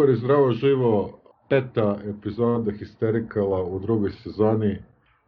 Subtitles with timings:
[0.00, 4.76] Grover je zdravo živo, peta epizoda Histerikala u drugoj sezoni,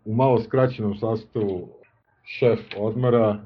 [0.05, 1.69] u malo skraćenom sastavu
[2.25, 3.41] šef odmora,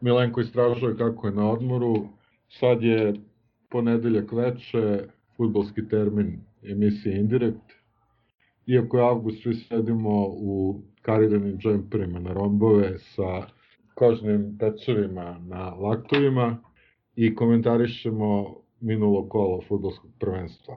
[0.00, 1.94] Milenko istražuje kako je na odmoru,
[2.48, 3.14] sad je
[3.70, 5.04] ponedeljak veče,
[5.36, 7.72] futbolski termin emisije Indirekt,
[8.66, 13.46] iako je avgust, svi sedimo u karidanim džemperima na rombove sa
[13.94, 16.58] kožnim pečevima na laktovima
[17.16, 20.76] i komentarišemo minulo kolo futbolskog prvenstva.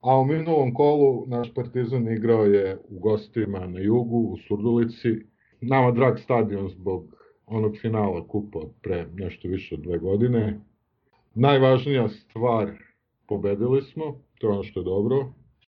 [0.00, 5.08] A u minulom kolu naš Partizan igrao je u gostima na jugu, u Surdulici.
[5.60, 10.60] Nama drag stadion zbog onog finala kupa pre nešto više od dve godine.
[11.34, 12.70] Najvažnija stvar,
[13.28, 14.04] pobedili smo,
[14.38, 15.26] to je ono što je dobro.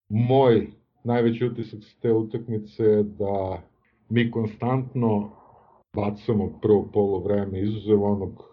[0.09, 0.67] Moj
[1.03, 3.61] najveći utisak sa te utakmice je da
[4.09, 5.31] mi konstantno
[5.95, 8.43] bacamo prvo polo vreme, izuzev onog,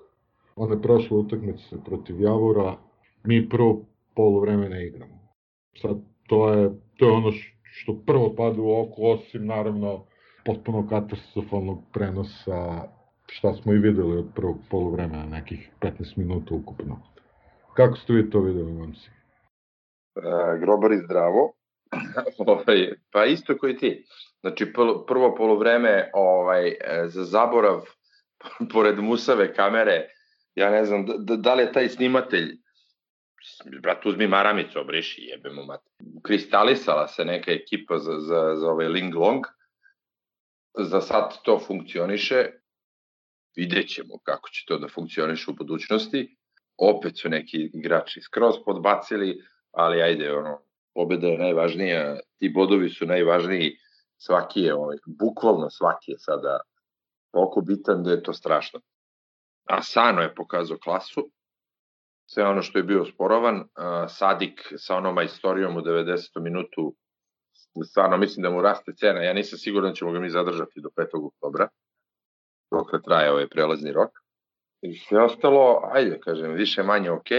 [0.57, 2.77] one prošle utakmice protiv Javora,
[3.25, 5.19] mi prvo polo vreme ne igramo.
[5.83, 5.97] Sad,
[6.29, 10.05] to je, to je ono što prvo pada u oko, osim naravno
[10.45, 12.89] potpuno katastrofalnog prenosa
[13.27, 17.01] šta smo i videli od prvog polovremena, nekih 15 minuta ukupno.
[17.75, 19.11] Kako ste vi to videli, momci?
[20.17, 21.53] E, grobar i zdravo.
[22.47, 24.05] ovaj, pa isto koji ti.
[24.41, 24.73] Znači,
[25.07, 26.75] prvo polovreme ovaj,
[27.07, 27.81] za zaborav,
[28.73, 30.09] pored musave kamere,
[30.55, 32.59] ja ne znam, da, da li je taj snimatelj
[33.83, 35.91] brat, uzmi maramicu, obriši, jebemo mate.
[36.23, 39.47] Kristalisala se neka ekipa za, za, za ovaj Ling Long.
[40.79, 42.51] Za sad to funkcioniše.
[43.57, 46.37] Vidjet ćemo kako će to da funkcioniše u budućnosti.
[46.77, 49.41] Opet su neki igrači skroz podbacili,
[49.73, 50.61] ali ajde, ono,
[50.95, 53.77] pobeda je najvažnija, ti bodovi su najvažniji,
[54.17, 56.61] svaki je, ovaj, bukvalno svaki je sada
[57.33, 58.81] oko bitan da je to strašno.
[59.69, 61.31] Asano je pokazao klasu,
[62.31, 63.65] sve ono što je bio sporovan.
[64.09, 66.41] Sadik sa onom majstorijom u 90.
[66.41, 66.95] minutu,
[67.91, 69.23] stvarno mislim da mu raste cena.
[69.23, 71.27] Ja nisam siguran da ćemo ga mi zadržati do 5.
[71.27, 71.69] oktobra,
[72.71, 74.11] dok ne traje ovaj prelazni rok.
[74.83, 77.31] I sve ostalo, ajde, kažem, više manje ok.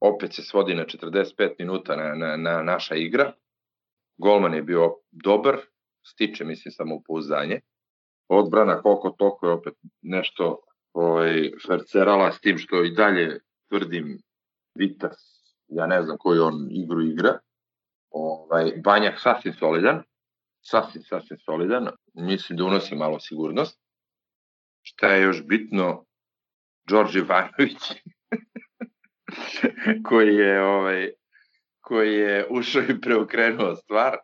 [0.00, 3.32] Opet se svodi na 45 minuta na, na, na naša igra.
[4.18, 5.56] Golman je bio dobar,
[6.06, 7.60] stiče, mislim, samo pouzdanje.
[8.28, 10.60] Odbrana koliko toliko je opet nešto
[10.92, 14.18] ovaj, fercerala s tim što i dalje tvrdim
[14.74, 15.36] Vitas,
[15.68, 17.38] ja ne znam koju on igru igra,
[18.10, 20.02] ovaj, Banjak sasvim solidan,
[20.60, 23.80] sasvim, sasvim solidan, mislim da unosi malo sigurnost.
[24.82, 26.04] Šta je još bitno,
[26.88, 27.78] Đorđe Ivanović,
[30.08, 31.10] koji je ovaj,
[31.80, 34.16] koji je ušao i preokrenuo stvar.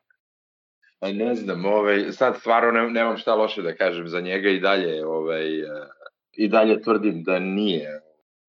[1.01, 4.61] A ne znam, ovaj, sad stvarno ne, nemam šta loše da kažem za njega i
[4.61, 5.49] dalje, ovaj,
[6.33, 8.02] i dalje tvrdim da nije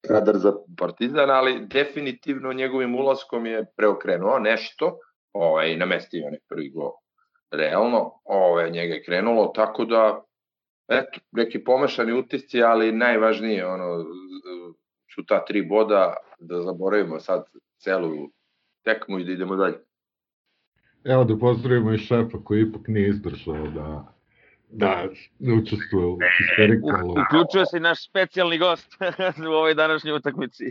[0.08, 4.98] kadar za Partizan, ali definitivno njegovim ulaskom je preokrenuo nešto,
[5.32, 6.90] ovaj, namestio onaj prvi gol.
[7.50, 10.22] Realno, ovaj, njega je krenulo, tako da,
[10.88, 14.04] eto, neki pomešani utisci, ali najvažnije ono,
[15.14, 17.44] su ta tri boda, da zaboravimo sad
[17.78, 18.28] celu
[18.84, 19.78] tekmu i da idemo dalje.
[21.04, 24.13] Evo da pozdravimo i šefa koji ipak nije izdržao da
[24.76, 25.04] Da,
[25.38, 27.10] da učestvuje u histerikalu.
[27.10, 28.96] Uključuje se i naš specijalni gost
[29.50, 30.64] u ovoj današnjoj utakmici.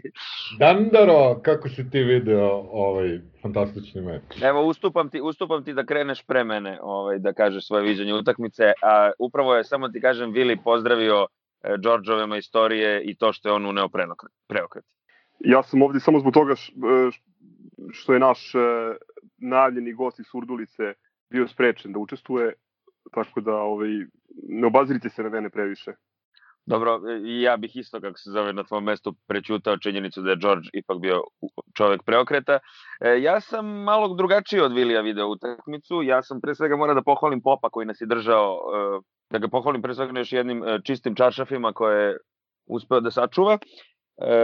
[0.59, 4.21] Dandaro, kako si ti video ovaj fantastični meč?
[4.41, 8.71] Evo, ustupam ti, ustupam ti da kreneš pre mene, ovaj, da kažeš svoje viđenje utakmice,
[8.81, 11.27] a upravo je, samo ti kažem, Vili pozdravio
[11.63, 13.89] e, Đorđove majstorije i to što je on uneo
[14.47, 14.85] preokret.
[15.39, 16.55] Ja sam ovde samo zbog toga e,
[17.91, 18.59] što je naš e,
[19.37, 20.93] najavljeni gost iz Surdulice
[21.29, 22.53] bio sprečen da učestvuje
[23.11, 23.89] tako da ovaj,
[24.49, 25.91] ne obazirite se na mene previše.
[26.65, 30.67] Dobro, ja bih isto, kako se zove, na tvom mestu prećutao činjenicu da je George
[30.73, 31.23] ipak bio
[31.77, 32.59] čovek preokreta.
[33.01, 36.01] E, ja sam malo drugačiji od Vilija video utakmicu.
[36.03, 39.47] Ja sam pre svega mora da pohvalim Popa koji nas je držao, e, da ga
[39.47, 42.17] pohvalim pre svega još jednim e, čistim čaršafima koje je
[42.65, 43.57] uspeo da sačuva.
[44.17, 44.37] E,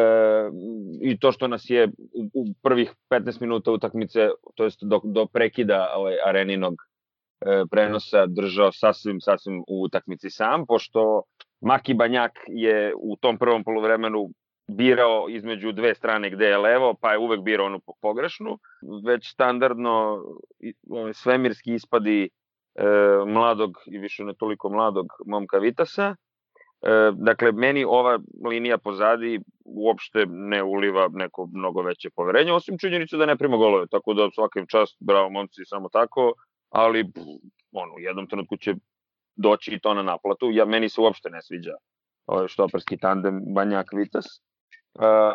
[1.02, 5.26] I to što nas je u, u prvih 15 minuta utakmice, to jest do, do
[5.26, 6.89] prekida ovaj, areninog
[7.72, 11.22] prenosa držao sasvim, sasvim u utakmici sam, pošto
[11.62, 14.30] Maki Banjak je u tom prvom polovremenu
[14.70, 18.58] birao između dve strane gde je levo, pa je uvek birao onu pogrešnu,
[19.06, 20.24] već standardno
[21.14, 22.30] svemirski ispadi e,
[23.28, 26.16] mladog i više ne toliko mladog momka Vitasa.
[26.82, 33.18] E, dakle, meni ova linija pozadi uopšte ne uliva neko mnogo veće poverenje, osim činjenice
[33.18, 36.34] da ne prima golove, tako da svakim čast, bravo momci, samo tako,
[36.70, 37.12] ali
[37.72, 38.76] on, u jednom trenutku će
[39.36, 40.52] doći i to na naplatu.
[40.52, 41.74] Ja, meni se uopšte ne sviđa
[42.26, 44.26] ovaj štoperski tandem Banjak Vitas.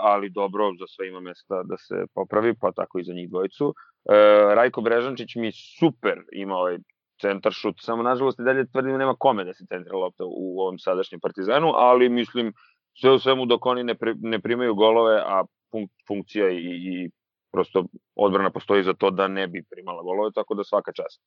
[0.01, 3.75] ali dobro, za sve ima mesta da se popravi, pa tako i za njih dvojicu.
[4.11, 4.15] E,
[4.55, 6.79] Rajko Brežančić mi super ima ovaj
[7.21, 10.61] centar šut, samo nažalost i dalje tvrdim da nema kome da se centra lopta u
[10.61, 12.53] ovom sadašnjem Partizanu, ali mislim
[13.01, 17.11] sve u svemu dok oni ne, pri, ne primaju golove, a fun, funkcija i, i
[17.55, 17.85] prosto
[18.17, 21.23] odbrana postoji za to da ne bi primala golove, tako da svaka čast.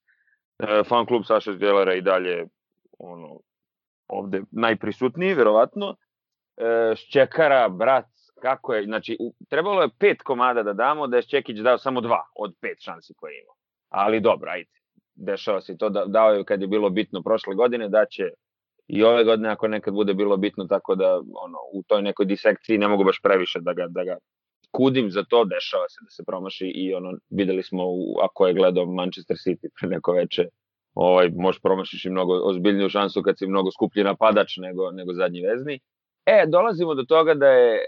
[0.58, 2.46] E, fan klub Saša Zdjelera i dalje
[2.98, 3.40] ono,
[4.08, 5.96] ovde najprisutniji, verovatno.
[6.56, 8.06] E, Šćekara, brat,
[8.42, 12.00] kako je, znači, u, trebalo je pet komada da damo, da je Šćekić dao samo
[12.00, 13.52] dva od pet šansi koje ima.
[13.88, 14.70] Ali dobro, ajde,
[15.14, 18.30] dešava se to, da, dao je kad je bilo bitno prošle godine, da će
[18.88, 22.78] i ove godine ako nekad bude bilo bitno, tako da ono, u toj nekoj disekciji
[22.78, 24.16] ne mogu baš previše da ga, da ga
[24.70, 28.54] kudim za to, dešava se da se promaši i ono, videli smo, u, ako je
[28.54, 30.48] gledao Manchester City pre neko veče,
[30.94, 35.42] ovaj, možeš promašiš i mnogo ozbiljniju šansu kad si mnogo skuplji napadač nego, nego zadnji
[35.42, 35.80] vezni.
[36.26, 37.82] E, dolazimo do toga da je e,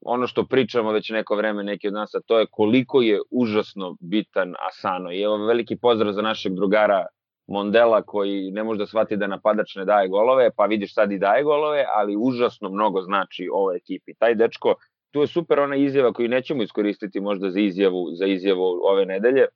[0.00, 3.96] ono što pričamo već neko vreme neki od nas, a to je koliko je užasno
[4.00, 5.12] bitan Asano.
[5.12, 7.06] I evo veliki pozdrav za našeg drugara
[7.46, 11.18] Mondela koji ne može da shvati da napadač ne daje golove, pa vidiš sad i
[11.18, 14.14] daje golove, ali užasno mnogo znači ovoj ekipi.
[14.14, 14.74] Taj dečko,
[15.10, 19.46] tu je super ona izjava koju nećemo iskoristiti možda za izjavu, za izjavu ove nedelje,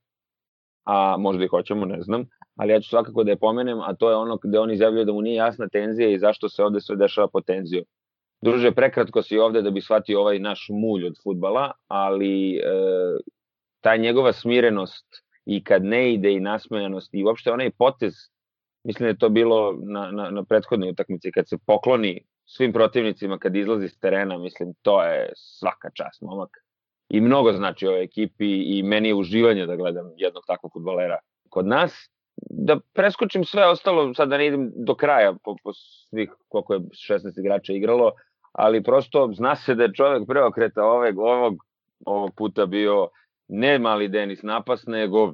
[0.85, 2.25] a možda i hoćemo, ne znam,
[2.57, 5.13] ali ja ću svakako da je pomenem, a to je ono gde on izjavljuje da
[5.13, 7.85] mu nije jasna tenzija i zašto se ovde sve dešava po tenziju.
[8.43, 12.61] Druže, prekratko si ovde da bi shvatio ovaj naš mulj od futbala, ali e,
[13.81, 15.07] ta njegova smirenost
[15.47, 18.15] i kad ne ide i nasmejanost i uopšte onaj potez,
[18.85, 22.25] mislim da je to bilo na, na, na prethodnoj utakmici, kad se pokloni
[22.57, 26.51] svim protivnicima kad izlazi s terena, mislim, to je svaka čast, momak.
[27.09, 31.19] I mnogo znači ovoj ekipi i meni je uživanje da gledam jednog takvog futbolera
[31.49, 31.93] kod nas.
[32.51, 36.81] Da preskočim sve ostalo, sad da ne idem do kraja po, po svih koliko je
[36.81, 38.13] 16 igrača igralo,
[38.53, 41.55] ali prosto zna se da je čovek preokreta ovog, ovog,
[42.07, 43.09] ovog puta bio
[43.49, 45.33] ne mali Denis Napas, nego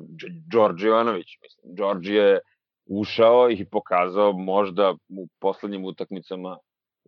[0.52, 1.26] Đorđe Ivanović.
[1.42, 2.40] Mislim, Đorđe je
[2.86, 6.58] ušao i pokazao možda u poslednjim utakmicama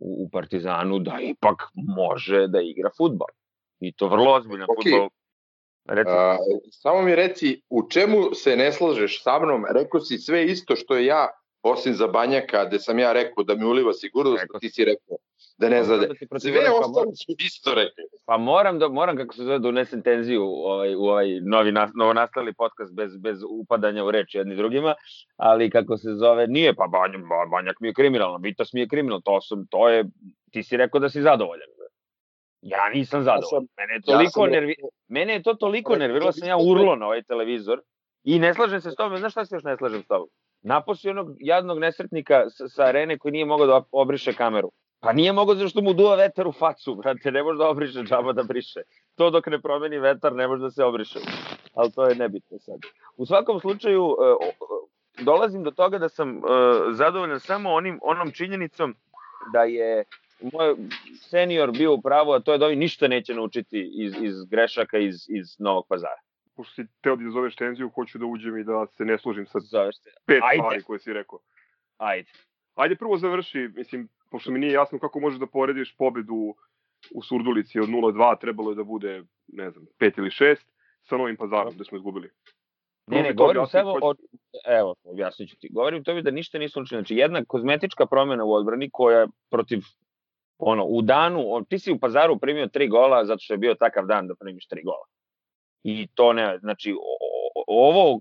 [0.01, 3.27] u, u Partizanu da ipak može da igra futbol.
[3.79, 4.91] I to vrlo ozbiljan okay.
[4.91, 5.09] futbol.
[5.85, 6.11] Reci.
[6.11, 6.37] A,
[6.71, 9.65] samo mi reci, u čemu se ne slažeš sa mnom?
[9.73, 11.27] Rekao si sve isto što je ja,
[11.63, 15.17] osim za Banjaka, gde sam ja rekao da mi uliva sigurnost, ti si rekao
[15.57, 16.07] da ne zade.
[16.07, 18.03] Da Sve pa ostalo su isto rekli.
[18.25, 21.71] Pa moram, da, moram kako se zove, da unesem tenziju u ovaj, u ovaj novi,
[21.71, 24.95] nas, novonastali podcast bez, bez upadanja u reči jedni drugima,
[25.37, 27.21] ali kako se zove, nije, pa Banjak,
[27.51, 30.05] Banjak mi je kriminalan, Vitas mi je kriminal, to, sam, to je,
[30.51, 31.67] ti si rekao da si zadovoljan.
[32.61, 33.67] Ja nisam zadovoljan.
[33.77, 34.75] Mene je toliko ja nervi...
[35.07, 37.81] Mene je to toliko nerviralo, sam ja urlo na ovaj televizor
[38.23, 39.17] i ne slažem se s tobom.
[39.17, 40.27] Znaš šta se još ne slažem s tobom?
[40.61, 44.71] Naposi onog jadnog nesretnika sa, sa arene koji nije mogao da obriše kameru.
[44.99, 48.33] Pa nije mogo zašto mu duva vetar u facu, brate, ne može da obriše džaba
[48.33, 48.81] da briše.
[49.15, 51.19] To dok ne promeni vetar ne može da se obriše.
[51.73, 52.79] Ali to je nebitno sad.
[53.17, 54.51] U svakom slučaju, e,
[55.23, 56.41] dolazim do toga da sam e,
[56.91, 58.95] zadovoljan samo onim, onom činjenicom
[59.53, 60.03] da je
[60.53, 60.75] moj
[61.29, 64.97] senior bio u pravu, a to je da ovi ništa neće naučiti iz, iz grešaka
[64.97, 66.21] iz, iz Novog pazara.
[66.61, 69.59] Pošto si teo da izoveš tenziju, hoću da uđem i da se ne služim sa
[70.25, 70.61] pet Ajde.
[70.61, 71.39] stvari koje si rekao.
[71.97, 72.29] Ajde.
[72.75, 76.55] Ajde prvo završi, mislim, pošto mi nije jasno kako možeš da porediš pobedu
[77.15, 80.55] u Surdulici od 0-2, trebalo je da bude, ne znam, 5 ili 6,
[81.09, 82.29] sa Novim pazarom gde smo izgubili.
[83.07, 84.13] Ne, ne, govorim samo o...
[84.65, 85.69] Evo, objasnit ću ti.
[85.71, 87.01] Govorim to da ništa nisu učinili.
[87.01, 89.79] Znači, jedna kozmetička promena u odbrani koja protiv
[90.57, 94.05] ono, u danu, ti si u pazaru primio tri gola zato što je bio takav
[94.05, 95.05] dan da primiš tri gola.
[95.83, 96.95] I to ne, znači,
[97.67, 98.19] ovo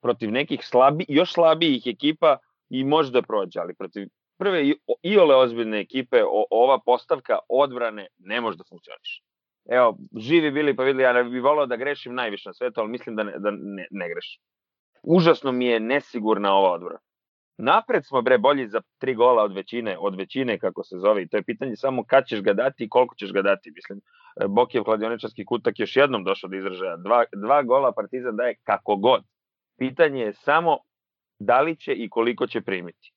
[0.00, 2.36] protiv nekih slabi, još slabijih ekipa
[2.70, 4.72] i može da prođe, ali protiv prve
[5.02, 9.22] i ole ozbiljne ekipe o, ova postavka odbrane ne može da funkcioniše.
[9.68, 13.16] Evo, živi bili pa videli, ja bih volao da grešim najviše na svetu, ali mislim
[13.16, 14.42] da ne, da ne, ne grešim.
[15.02, 16.98] Užasno mi je nesigurna ova odbrana.
[17.58, 21.28] Napred smo bre bolji za tri gola od većine, od većine kako se zove i
[21.28, 23.70] to je pitanje samo kad ćeš ga dati i koliko ćeš ga dati.
[23.74, 24.00] Mislim,
[24.46, 26.96] Bokijev kladioničarski kutak još jednom došao do izražaja.
[26.96, 29.22] Dva, dva gola Partizan daje kako god.
[29.78, 30.78] Pitanje je samo
[31.38, 33.12] da li će i koliko će primiti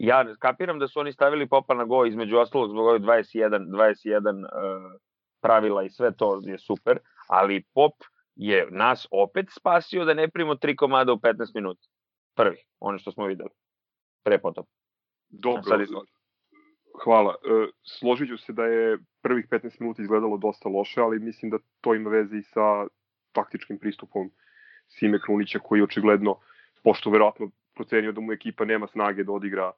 [0.00, 4.44] ja kapiram da su oni stavili Popa na go između ostalog zbog ovih 21, 21
[4.44, 5.00] uh,
[5.40, 6.98] pravila i sve to je super,
[7.28, 7.92] ali Pop
[8.36, 11.88] je nas opet spasio da ne primimo tri komada u 15 minuta.
[12.34, 13.50] Prvi, ono što smo videli.
[14.24, 14.64] Pre potom.
[15.28, 15.62] Dobro,
[17.04, 17.34] hvala.
[17.34, 21.58] E, složit ću se da je prvih 15 minuta izgledalo dosta loše, ali mislim da
[21.80, 22.86] to ima veze i sa
[23.32, 24.30] taktičkim pristupom
[24.88, 26.38] Sime Krunića koji očigledno,
[26.84, 29.72] pošto verovatno procenio da mu ekipa nema snage da odigra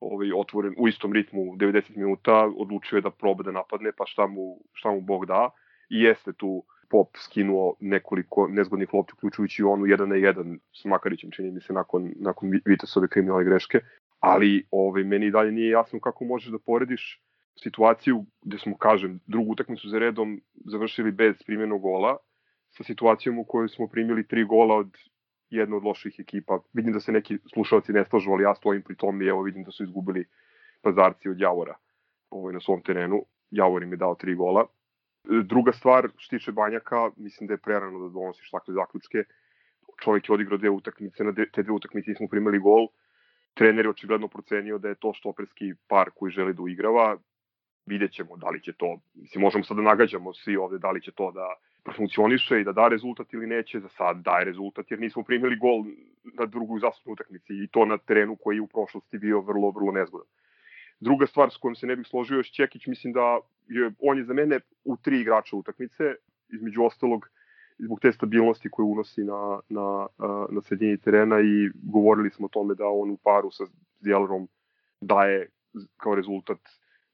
[0.00, 4.26] ovaj, otvoren u istom ritmu 90 minuta, odlučio je da proba da napadne, pa šta
[4.26, 5.50] mu, šta mu Bog da.
[5.90, 11.30] I jeste tu Pop skinuo nekoliko nezgodnih lopti, uključujući onu 1 na 1 s Makarićem,
[11.30, 13.80] čini mi se, nakon, nakon Vitesove kriminalne greške.
[14.20, 17.22] Ali ovaj, meni dalje nije jasno kako možeš da porediš
[17.62, 22.16] situaciju gde smo, kažem, drugu utakmicu za redom završili bez primjenog gola,
[22.70, 24.96] sa situacijom u kojoj smo primili tri gola od
[25.50, 26.60] jedna od loših ekipa.
[26.72, 29.64] Vidim da se neki slušalci ne slažu, ali ja stojim pri tom i evo vidim
[29.64, 30.24] da su izgubili
[30.82, 31.76] pazarci od Javora
[32.30, 33.24] ovaj, na svom terenu.
[33.50, 34.66] Javor im je dao tri gola.
[35.44, 39.24] Druga stvar, što tiče Banjaka, mislim da je prerano da donosiš takve zaključke.
[40.04, 42.86] Čovjek je odigrao dve utakmice, na te dve utakmice smo primili gol.
[43.58, 47.16] Trener je očigledno procenio da je to štoperski par koji želi da uigrava.
[47.86, 51.02] Vidjet ćemo da li će to, mislim, možemo sad da nagađamo svi ovde da li
[51.02, 51.46] će to da
[51.84, 55.84] profunkcioniše i da da rezultat ili neće, za sad daje rezultat jer nismo primili gol
[56.38, 59.92] na drugu zasutnu utakmici i to na terenu koji je u prošlosti bio vrlo, vrlo
[59.92, 60.28] nezgodan.
[61.00, 63.38] Druga stvar s kojom se ne bih složio je Čekić, mislim da
[63.68, 66.14] je, on je za mene u tri igrača utakmice,
[66.48, 67.28] između ostalog
[67.78, 70.06] zbog te stabilnosti koju unosi na, na,
[70.50, 73.64] na sredini terena i govorili smo o tome da on u paru sa
[74.00, 74.48] Zdjelerom
[75.00, 75.48] daje
[75.96, 76.58] kao rezultat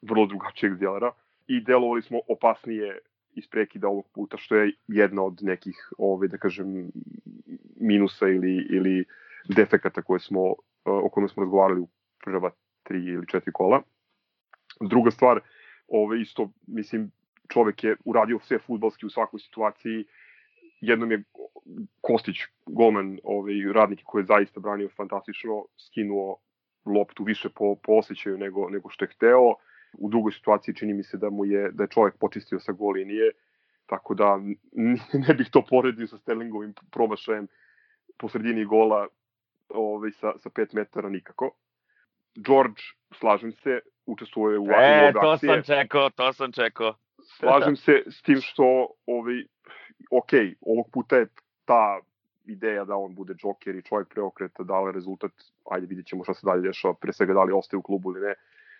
[0.02, 1.12] vrlo drugačijeg Zdjelera
[1.46, 2.98] i delovali smo opasnije
[3.36, 6.90] iz prekida ovog puta, što je jedna od nekih, ove, da kažem,
[7.80, 9.04] minusa ili, ili
[9.56, 10.54] defekata koje smo,
[10.84, 11.88] o kojima smo razgovarali u
[12.24, 12.50] prva
[12.82, 13.82] tri ili četiri kola.
[14.80, 15.40] Druga stvar,
[15.88, 17.10] ove, isto, mislim,
[17.48, 20.04] čovek je uradio sve futbalski u svakoj situaciji.
[20.84, 21.22] Jednom je
[22.00, 22.36] Kostić,
[22.66, 26.36] golman, ovaj, radnik koji je zaista branio fantastično, skinuo
[26.86, 29.54] loptu više po, po osjećaju nego, nego što je hteo
[29.98, 32.92] u drugoj situaciji čini mi se da mu je da je čovjek počistio sa gol
[32.92, 33.30] linije
[33.86, 34.36] tako da
[35.28, 37.48] ne bih to poredio sa Sterlingovim promašajem
[38.18, 39.08] po sredini gola
[39.68, 41.50] ovaj, sa, sa 5 metara nikako.
[42.34, 42.82] George,
[43.18, 45.52] slažem se, učestvuje u E, to akcije.
[45.52, 46.94] sam čekao, to sam čekao.
[47.38, 49.44] slažem se s tim što, ovaj,
[50.10, 51.26] ok, ovog puta je
[51.64, 52.00] ta
[52.44, 55.32] ideja da on bude džoker i čovjek preokreta dala rezultat,
[55.70, 58.20] ajde vidjet ćemo šta se dalje dešava, pre svega da li ostaje u klubu ili
[58.20, 58.34] ne.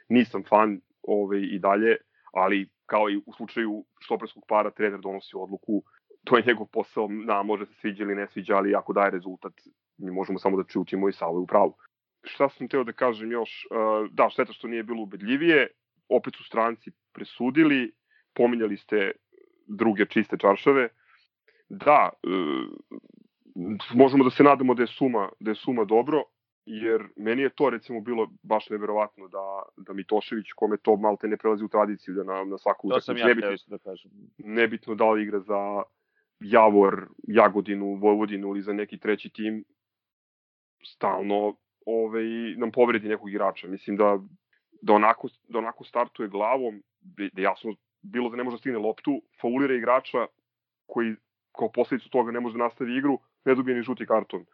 [0.08, 1.96] Nisam fan, ovaj, i dalje,
[2.32, 5.82] ali kao i u slučaju štoperskog para, trener donosi odluku,
[6.24, 9.52] to je njegov posao, na, može se sviđa ili ne sviđa, ali ako daje rezultat,
[9.98, 11.74] mi možemo samo da čutimo i Savo je u pravu.
[12.22, 13.66] Šta sam teo da kažem još?
[13.70, 15.68] Uh, da, šteta što nije bilo ubedljivije,
[16.08, 17.92] opet su stranci presudili,
[18.34, 19.12] pominjali ste
[19.66, 20.88] druge čiste čaršave.
[21.74, 22.68] Da, uh,
[23.94, 26.22] možemo da se nadamo da je suma, da je suma dobro,
[26.66, 31.36] jer meni je to recimo bilo baš neverovatno da, da Mitošević, kome to malte ne
[31.36, 34.10] prelazi u tradiciju, da na, na svaku utakmicu, ja nebitno, da kažem.
[34.38, 35.82] nebitno da li igra za
[36.40, 39.64] Javor, Jagodinu, Vojvodinu ili za neki treći tim,
[40.84, 42.24] stalno ovaj,
[42.56, 43.68] nam povredi nekog igrača.
[43.68, 44.18] Mislim da,
[44.82, 46.82] da, onako, da onako startuje glavom,
[47.32, 50.26] da jasno bilo da ne može da stigne loptu, faulira igrača
[50.86, 51.14] koji
[51.58, 54.44] kao posledicu toga ne može da nastavi igru, ne dobije ni žuti karton.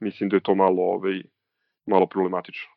[0.00, 1.22] Mislim da je to malo ovaj,
[1.86, 2.72] malo problematično.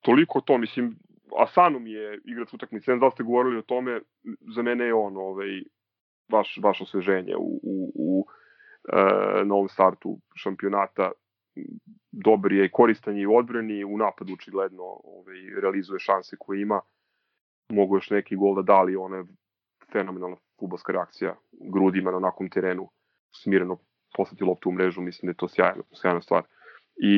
[0.00, 0.96] Toliko to, mislim,
[1.38, 4.00] Asano mi je igrač utakmice, ne znam da ste govorili o tome,
[4.54, 5.62] za mene je on ovaj,
[6.28, 8.26] baš, baš osveženje u, u, u
[8.92, 11.10] e, novom startu šampionata.
[12.12, 16.80] Dobar je i koristan i u odbrani, u napadu očigledno ovaj, realizuje šanse koje ima.
[17.72, 19.24] Mogu još neki gol da dali, ona je
[19.92, 21.34] fenomenalna futbolska reakcija
[21.72, 22.88] grudima na onakom terenu,
[23.42, 23.78] smireno
[24.16, 26.42] poslati loptu u mrežu, mislim da je to sjajna, sjajna stvar.
[26.96, 27.14] I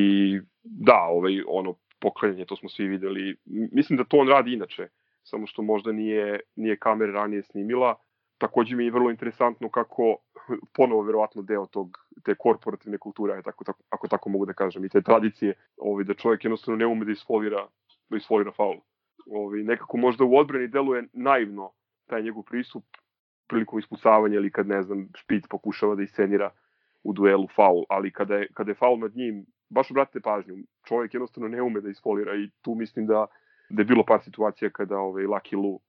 [0.62, 3.36] da, ovaj, ono, poklanjanje, to smo svi videli.
[3.72, 4.88] Mislim da to on radi inače,
[5.22, 7.94] samo što možda nije, nije kamera ranije snimila.
[8.38, 10.16] Takođe mi je vrlo interesantno kako,
[10.76, 14.88] ponovo verovatno deo tog, te korporativne kulture, tako, tako, ako tako mogu da kažem, i
[14.88, 17.66] te tradicije, ovaj, da čovjek jednostavno ne ume da isfolira,
[18.08, 18.80] da isfolira faul.
[19.26, 21.72] Ovaj, nekako možda u odbrani deluje naivno
[22.06, 22.84] taj njegov pristup
[23.48, 26.50] prilikom ispucavanja ili kad, ne znam, špic pokušava da iscenira
[27.02, 30.54] u duelu faul, ali kada je, kada je faul nad njim, baš obratite pažnju,
[30.88, 33.26] čovjek jednostavno ne ume da isfolira i tu mislim da,
[33.70, 35.80] da je bilo par situacija kada ovaj, Lucky Lu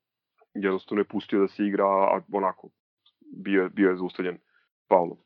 [0.55, 2.69] jednostavno je pustio da se igra, a onako
[3.37, 4.37] bio, bio je zaustavljen
[4.89, 5.17] faulom.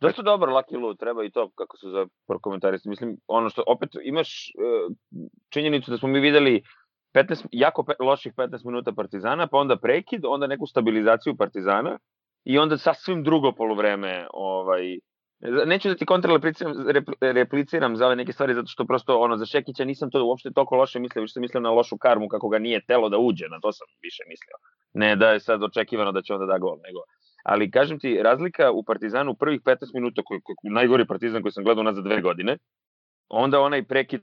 [0.00, 2.88] Dosta dobar Lucky Lu, treba i to kako se za prokomentarisati.
[2.88, 4.96] Mislim, ono što opet imaš uh,
[5.48, 6.62] činjenicu da smo mi videli
[7.14, 11.98] 15, jako pe, loših 15 minuta Partizana, pa onda prekid, onda neku stabilizaciju Partizana
[12.44, 14.98] i onda sasvim drugo polovreme ovaj,
[15.66, 16.72] Neću da ti kontrarepliciram
[17.20, 20.76] repliciram za ove neke stvari, zato što prosto ono, za Šekića nisam to uopšte toliko
[20.76, 23.60] loše mislio, više sam mislio na lošu karmu kako ga nije telo da uđe, na
[23.60, 24.56] to sam više mislio.
[24.94, 27.00] Ne da je sad očekivano da će onda da gol, nego.
[27.44, 31.64] Ali kažem ti, razlika u Partizanu prvih 15 minuta, koji, koji, najgori Partizan koji sam
[31.64, 32.58] gledao nazad dve godine,
[33.28, 34.22] onda onaj prekid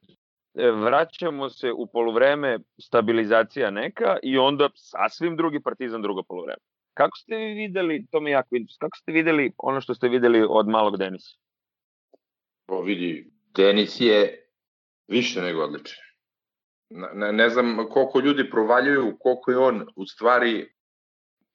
[0.54, 6.62] vraćamo se u polovreme stabilizacija neka i onda sasvim drugi partizan drugo polovreme.
[6.94, 10.46] Kako ste vi videli, to me jako interesuje, kako ste videli ono što ste videli
[10.50, 11.38] od malog Denisa?
[12.68, 14.48] Po vidi, Denis je
[15.08, 15.98] više nego odličan.
[17.14, 20.74] Ne, ne znam koliko ljudi provaljuju, koliko je on u stvari,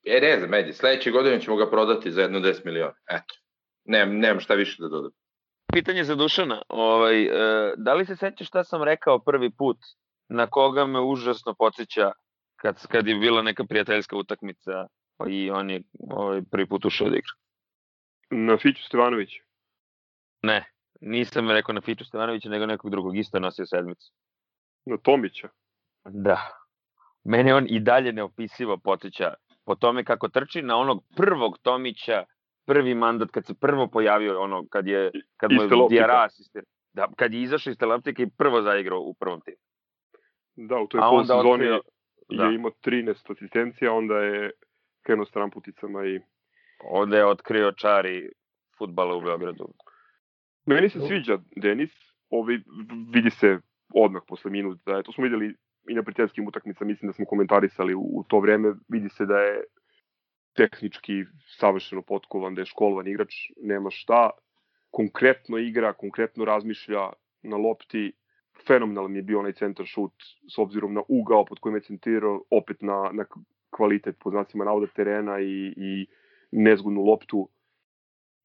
[0.04, 3.34] e ne znam, ajde, sledeće godine ćemo ga prodati za jedno 10 miliona, eto.
[3.84, 5.10] Nemam, nemam šta više da dodam.
[5.74, 7.30] Pitanje za Dušana, ovaj, e,
[7.76, 9.76] da li se sećaš šta sam rekao prvi put,
[10.28, 12.12] na koga me užasno podsjeća
[12.56, 14.86] kad, kad je bila neka prijateljska utakmica
[15.28, 17.32] i on je ovaj, prvi put ušao da igra?
[18.30, 19.30] Na Fiću Stevanović.
[20.42, 20.64] Ne,
[21.00, 24.12] nisam rekao na Fiću Stevanovića, nego nekog drugog, isto nosio sedmicu.
[24.86, 25.48] Na Tomića?
[26.04, 26.38] Da.
[27.24, 32.24] Mene on i dalje neopisivo podsjeća po tome kako trči na onog prvog Tomića,
[32.66, 36.62] prvi mandat kad se prvo pojavio ono kad je kad mu je Diarra asistir.
[36.92, 39.56] Da, kad je izašao iz Teloptika i prvo zaigrao u prvom timu.
[40.56, 41.80] Da, u toj otkrio,
[42.28, 42.44] da.
[42.44, 44.50] je imao 13 asistencija, onda je
[45.02, 46.20] krenuo s tramputicama i...
[46.90, 48.30] Onda je otkrio čari
[48.78, 49.68] futbala u Beogradu.
[50.66, 51.90] Meni se sviđa Denis,
[52.30, 52.62] ovi,
[53.12, 53.58] vidi se
[53.94, 55.54] odmah posle minuta, to smo videli
[55.88, 59.38] i na prijateljskim utakmicama, mislim da smo komentarisali u, u to vreme, vidi se da
[59.38, 59.64] je
[60.56, 61.24] tehnički
[61.58, 64.30] savršeno potkovan, da je školovan igrač, nema šta,
[64.90, 67.08] konkretno igra, konkretno razmišlja
[67.42, 68.12] na lopti,
[68.66, 70.12] fenomenalan je bio onaj centar šut
[70.48, 73.24] s obzirom na ugao pod kojim je centrirao, opet na, na
[73.70, 76.06] kvalitet po znacima navoda terena i, i
[76.52, 77.48] nezgodnu loptu.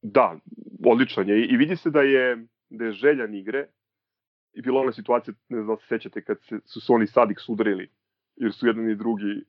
[0.02, 0.38] Da,
[0.86, 1.46] odličan je.
[1.46, 3.68] I vidi se da je, da je željan igre.
[4.52, 7.40] I bila ona situacija, ne znam da se sećate, kad se, su se oni Sadik
[7.40, 7.90] sudarili,
[8.36, 9.44] jer su jedan i drugi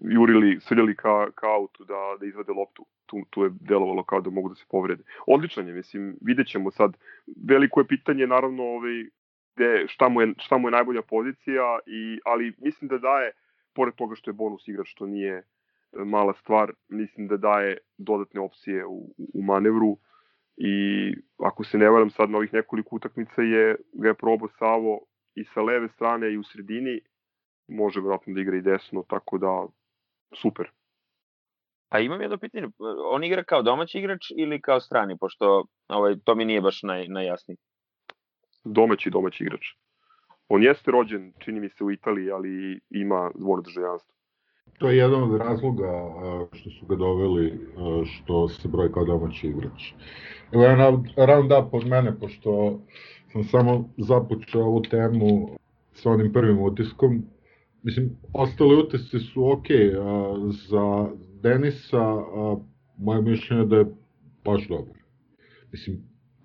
[0.00, 2.86] jurili, srljali ka, ka autu da, da izvade loptu.
[3.06, 5.02] Tu, tu je delovalo kao da mogu da se povrede.
[5.26, 6.96] Odličan je, mislim, vidjet ćemo sad.
[7.48, 9.04] Veliko je pitanje, naravno, ovaj,
[9.56, 13.32] gde, šta, mu je, šta mu je najbolja pozicija, i, ali mislim da daje,
[13.74, 15.44] pored toga što je bonus igrač, što nije e,
[16.04, 19.98] mala stvar, mislim da daje dodatne opcije u, u manevru
[20.56, 20.74] i
[21.38, 25.00] ako se ne varam sad na ovih nekoliko utakmica je ga je probao Savo
[25.34, 27.00] i sa leve strane i u sredini
[27.68, 29.66] može vjerojatno da igra i desno, tako da
[30.36, 30.70] super.
[31.88, 32.68] A imam jedno pitanje,
[33.12, 37.08] on igra kao domaći igrač ili kao strani, pošto ovaj, to mi nije baš naj,
[37.08, 37.56] najjasniji.
[38.64, 39.66] Domaći, domaći igrač.
[40.48, 44.14] On jeste rođen, čini mi se, u Italiji, ali ima dvojno državljanstvo.
[44.78, 45.90] To je jedan od razloga
[46.52, 47.68] što su ga doveli,
[48.04, 49.92] što se broje kao domaći igrač.
[50.52, 52.80] Evo jedan round up od mene, pošto
[53.32, 55.58] sam samo započeo ovu temu
[55.92, 57.22] sa onim prvim utiskom
[57.84, 60.34] mislim, ostali utisci su ok, a,
[60.68, 61.08] za
[61.42, 62.56] Denisa a,
[62.98, 63.86] moje mišljenje da je
[64.44, 64.98] baš dobar.
[65.72, 65.96] Mislim,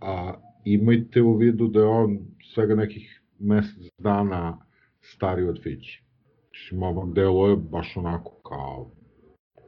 [0.01, 0.33] a
[0.65, 2.19] imajte u vidu da je on
[2.53, 4.57] svega nekih mesec dana
[5.01, 6.03] stariji od Fići.
[6.51, 8.91] Mislim, ovom delu je baš onako kao,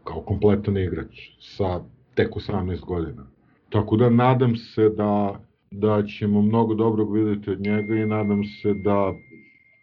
[0.03, 1.81] kao kompletan igrač sa
[2.15, 3.27] tek 18 godina.
[3.69, 5.39] Tako da nadam se da,
[5.71, 9.13] da ćemo mnogo dobrog videti od njega i nadam se da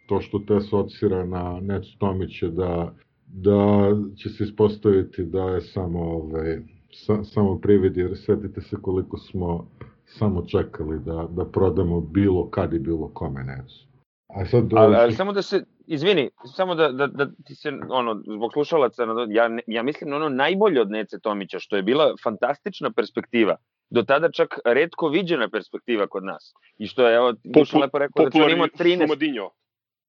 [0.09, 2.93] to što te asocira na Necu Tomića da,
[3.27, 6.57] da će se ispostaviti da je samo, ovaj,
[6.91, 9.67] sa, samo privid, jer setite se koliko smo
[10.05, 13.87] samo čekali da, da prodamo bilo kad i bilo kome Necu.
[14.27, 18.21] A sad, ali, ali samo da se, izvini, samo da, da, da ti se, ono,
[18.35, 22.91] zbog slušalaca, ja, ja mislim na ono najbolje od Nece Tomića, što je bila fantastična
[22.91, 23.55] perspektiva
[23.89, 26.53] do tada čak redko viđena perspektiva kod nas.
[26.77, 29.49] I što je, evo, Dušan lepo rekao, da on imao 13...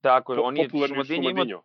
[0.00, 1.62] Tako, po, on je Šumadinje imao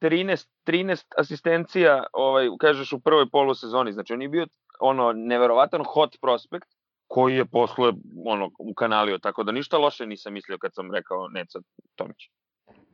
[0.00, 3.92] 13, 13 asistencija, ovaj, kažeš, u prvoj polusezoni.
[3.92, 4.46] Znači, on je bio
[4.80, 6.68] ono, neverovatan hot prospekt,
[7.06, 7.92] koji je posle
[8.24, 11.58] ono, ukanalio, tako da ništa loše nisam mislio kad sam rekao Neca
[11.94, 12.30] Tomić.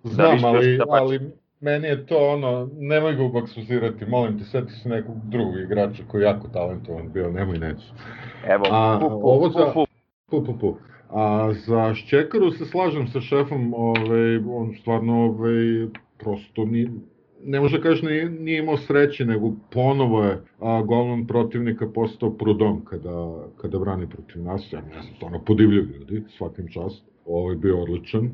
[0.03, 4.45] Da, Znam, da, ali, da ali meni je to ono, nemoj ga ubaksuzirati, molim te,
[4.45, 7.95] seti se nekog drugog igrača koji je jako talentovan bio, nemoj Necu.
[8.47, 9.73] Evo, A, pu, pu, ovo za...
[9.75, 9.87] pu,
[10.31, 10.77] pu, pu, pu.
[11.11, 15.89] A za Šćekaru se slažem sa šefom, ovaj, on stvarno ovaj,
[16.19, 16.91] prosto ni,
[17.45, 22.85] ne može kažeš nije, nije imao sreće, nego ponovo je a, golman protivnika postao prudom
[22.85, 24.73] kada, kada brani protiv nas.
[24.73, 27.05] Ja ne znam, stvarno podivljaju ljudi, svakim čast.
[27.25, 28.31] Ovo je bio odličan.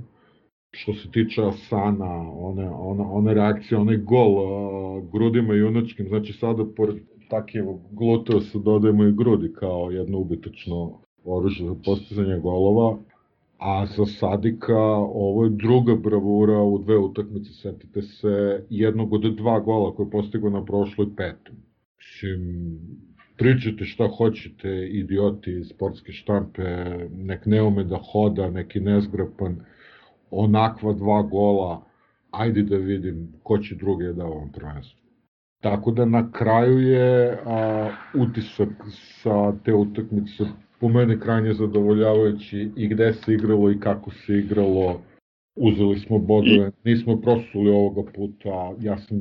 [0.75, 6.65] Što se tiče Asana, one, one, one reakcije, onaj gol a, grudima junačkim, znači sada
[6.77, 6.97] pored
[7.29, 12.99] takivog gluteo se dodajemo i grudi kao jedno ubitačno oružje za postizanje golova,
[13.59, 19.61] a za Sadika ovo je druga bravura u dve utakmice, setite se jednog od dva
[19.61, 21.57] gola koje je postigao na prošloj petom.
[21.99, 22.79] Mislim,
[23.37, 26.63] pričate šta hoćete, idioti iz sportske štampe,
[27.17, 29.57] nek ne ume da hoda, neki nezgrapan,
[30.31, 31.83] onakva dva gola,
[32.31, 34.99] ajde da vidim ko će drugi da ovom prvenstvu.
[35.61, 38.69] Tako da na kraju je a, utisak
[39.23, 40.45] sa te utakmice
[40.83, 45.01] po mene krajnje zadovoljavajući i gde se igralo i kako se igralo.
[45.57, 49.19] Uzeli smo bodove, nismo prosuli ovoga puta, ja sam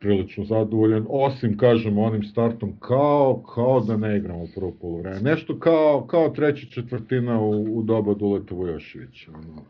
[0.00, 5.20] prilično zadovoljan, osim, kažem, onim startom, kao, kao da ne igramo prvo polovreme.
[5.20, 9.30] Nešto kao, kao treća četvrtina u, u doba Duleta Vujoševića.
[9.34, 9.62] Ono,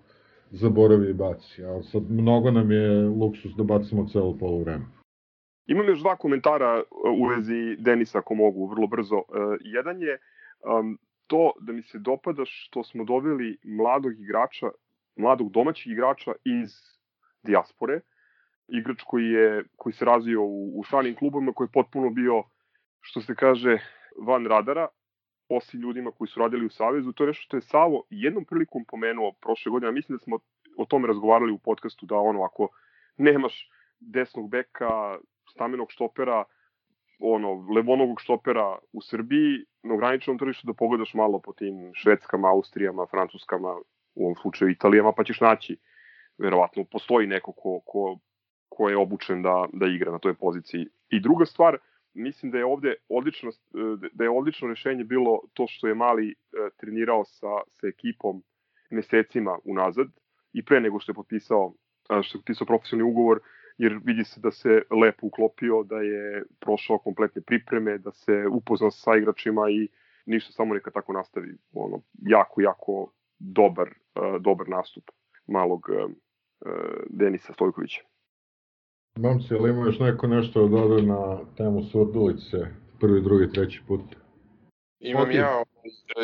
[0.50, 1.64] zaboravi i baci.
[1.64, 4.84] A sad mnogo nam je luksus da bacimo celo polovreme.
[5.66, 9.16] Imam još dva komentara uh, u vezi Denisa ako mogu, vrlo brzo.
[9.16, 9.24] Uh,
[9.60, 10.18] jedan je
[10.78, 10.98] um,
[11.28, 14.66] to da mi se dopada što smo doveli mladog igrača,
[15.16, 16.70] mladog domaćeg igrača iz
[17.42, 18.00] dijaspore,
[18.68, 22.42] igrač koji, je, koji se razvio u, u stranim klubama, koji je potpuno bio,
[23.00, 23.78] što se kaže,
[24.26, 24.88] van radara,
[25.48, 27.12] osim ljudima koji su radili u Savezu.
[27.12, 29.92] To je nešto što je Savo jednom prilikom pomenuo prošle godine.
[29.92, 30.38] Mislim da smo
[30.78, 32.68] o tome razgovarali u podcastu da ono, ako
[33.16, 35.18] nemaš desnog beka,
[35.50, 36.44] stamenog štopera,
[37.18, 43.06] ono, levonogog štopera u Srbiji, na ograničenom tržištu da pogledaš malo po tim švedskama, austrijama,
[43.06, 43.74] francuskama,
[44.14, 45.76] u ovom slučaju italijama, pa ćeš naći,
[46.38, 48.18] verovatno, postoji neko ko, ko,
[48.68, 50.86] ko je obučen da, da igra na toj poziciji.
[51.10, 51.78] I druga stvar,
[52.14, 53.50] mislim da je ovde odlično,
[54.12, 56.34] da je odlično rešenje bilo to što je Mali e,
[56.76, 58.42] trenirao sa, sa ekipom
[58.90, 60.08] mesecima unazad
[60.52, 61.74] i pre nego što je potpisao
[62.22, 63.40] što je potpisao profesionalni ugovor,
[63.78, 68.90] jer vidi se da se lepo uklopio, da je prošao kompletne pripreme, da se upoznao
[68.90, 69.88] sa igračima i
[70.26, 71.56] ništa samo neka tako nastavi.
[71.72, 75.04] Ono, jako, jako dobar, uh, dobar nastup
[75.46, 76.10] malog uh,
[77.10, 78.00] Denisa Stojkovića.
[79.18, 82.56] Momci, ali ima još neko nešto da doda na temu Surdulice,
[83.00, 84.00] prvi, drugi, treći put?
[85.00, 85.62] Imam ja,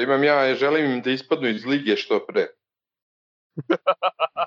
[0.03, 2.47] imam ja, želim im da ispadnu iz lige što pre.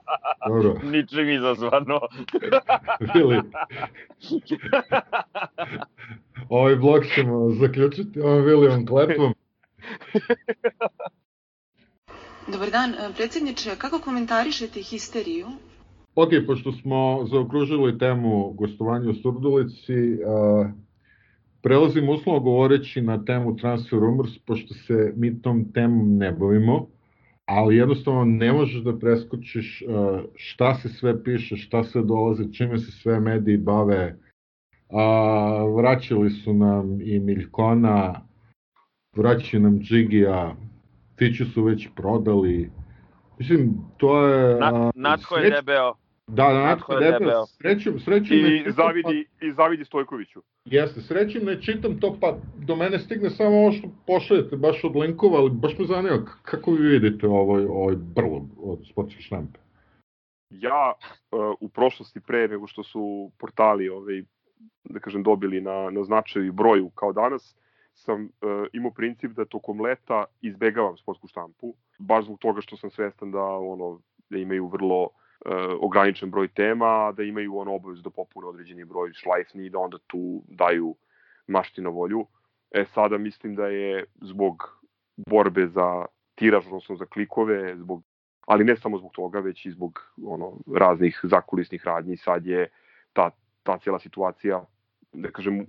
[0.47, 0.79] Dobro.
[0.91, 1.99] Ničim izazvano.
[3.13, 3.41] Bili.
[6.49, 9.33] ovaj blog ćemo zaključiti ovom Vilijom klepom.
[12.51, 15.47] Dobar dan, predsjedniče, kako komentarišete histeriju?
[16.15, 20.67] Ok, pošto smo zaokružili temu gostovanja u Surdulici, uh,
[21.61, 26.87] prelazim uslovno govoreći na temu Transfer Rumors, pošto se mi tom temom ne bavimo
[27.47, 32.77] ali jednostavno ne možeš da preskočiš uh, šta se sve piše, šta se dolaze, čime
[32.77, 34.17] se sve mediji bave.
[34.89, 38.21] A, vraćali su nam i Miljkona,
[39.15, 40.55] vraćaju nam Džigija,
[41.17, 42.71] Fiću su već prodali.
[43.39, 44.59] Mislim, to je...
[44.59, 45.93] Na, Natko je debeo.
[46.27, 47.45] Da, da, Natko je debeo.
[47.45, 49.45] Srećem, srećem I, ne zavidi, pa...
[49.45, 50.41] I zavidi Stojkoviću.
[50.65, 54.95] Jeste, srećem ne čitam to, pa do mene stigne samo ovo što pošaljete, baš od
[54.95, 59.59] linkova, ali baš me zanima kako vi vidite ovaj, ovaj brlo od sportske štampe.
[60.49, 64.23] Ja uh, u prošlosti pre nego što su portali ovaj,
[64.83, 67.55] da kažem dobili na, na značaju i broju kao danas,
[67.93, 68.29] sam uh,
[68.73, 73.43] imao princip da tokom leta izbegavam sportsku štampu, baš zbog toga što sam svestan da
[73.43, 75.09] ono da imaju vrlo uh,
[75.79, 79.97] ograničen broj tema, da imaju ono obavezu da popune određeni broj šlajfni i da onda
[80.07, 80.95] tu daju
[81.47, 82.25] mašti na volju.
[82.71, 84.79] E sada mislim da je zbog
[85.29, 88.03] borbe za tiraž, odnosno za klikove, zbog
[88.47, 92.69] ali ne samo zbog toga, već i zbog ono raznih zakulisnih radnji, sad je
[93.13, 93.31] ta,
[93.63, 94.65] ta cijela situacija,
[95.13, 95.65] da kažem,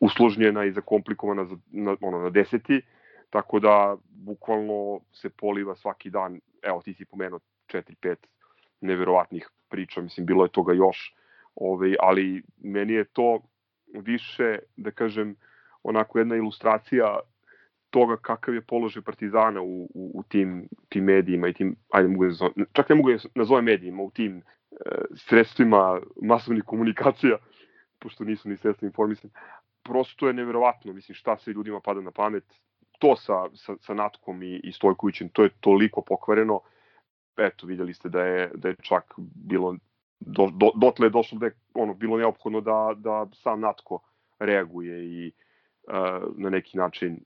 [0.00, 2.82] usložnjena i zakomplikovana za, na, ono, na deseti,
[3.30, 7.40] tako da bukvalno se poliva svaki dan, evo ti si pomenuo
[7.72, 8.16] 4-5
[8.84, 11.14] neverovatnih priča, mislim, bilo je toga još,
[11.54, 13.40] ovaj, ali meni je to
[13.94, 15.36] više, da kažem,
[15.82, 17.18] onako jedna ilustracija
[17.90, 22.26] toga kakav je položaj Partizana u, u, u tim, tim medijima i tim, ajde mogu
[22.26, 24.42] da čak ne mogu da nazovem medijima, u tim e,
[25.14, 27.36] sredstvima masovnih komunikacija,
[27.98, 29.32] pošto nisu ni sredstva informisanja.
[29.82, 32.44] Prosto je neverovatno, mislim, šta se ljudima pada na pamet.
[32.98, 36.60] To sa, sa, sa Natkom i, i Stojkovićem, to je toliko pokvareno,
[37.36, 39.76] eto, videli ste da je, da je čak bilo,
[40.20, 43.98] do, do, dotle je došlo da je ono, bilo neophodno da, da sam Natko
[44.38, 45.32] reaguje i
[45.88, 47.20] uh, na neki način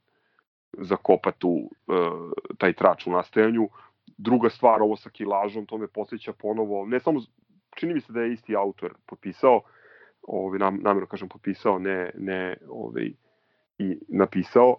[0.72, 3.68] zakopa tu uh, taj trač u nastajanju.
[4.16, 7.20] Druga stvar, ovo sa kilažom, to me posjeća ponovo, ne samo,
[7.76, 9.62] čini mi se da je isti autor potpisao,
[10.22, 13.12] ovaj, nam, namjerno kažem potpisao, ne, ne ovaj,
[13.78, 14.76] i napisao,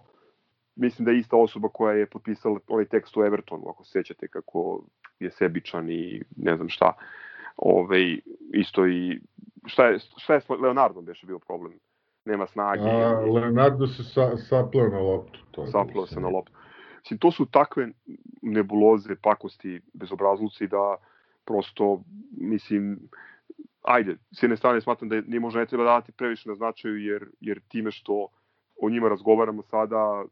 [0.76, 4.28] mislim da je ista osoba koja je potpisala onaj tekst u Evertonu, ako se sećate
[4.28, 4.84] kako
[5.20, 6.94] je sebičan i ne znam šta.
[7.58, 8.18] Ove,
[8.54, 9.20] isto i
[9.66, 11.74] šta je, šta je s Leonardom beše bio problem?
[12.26, 12.90] Nema snage.
[12.90, 15.40] A, Leonardo se sa, sapleo na loptu.
[15.52, 16.52] To sapleo se na loptu.
[17.00, 17.90] Mislim, to su takve
[18.42, 20.96] nebuloze, pakosti, bezobrazluci da
[21.46, 22.04] prosto,
[22.38, 23.00] mislim,
[23.82, 27.26] ajde, s jedne strane smatram da nije možda ne treba dati previše na značaju, jer,
[27.40, 28.28] jer time što
[28.82, 30.24] o njima razgovaramo sada,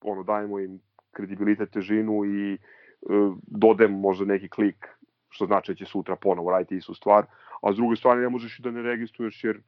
[0.00, 0.80] ono, dajemo im
[1.12, 2.58] kredibilitet, težinu i e,
[3.46, 4.88] dodajemo možda neki klik,
[5.28, 7.24] što znači da će sutra ponovo raditi istu stvar,
[7.62, 9.60] a s druge strane ne možeš i da ne registruješ jer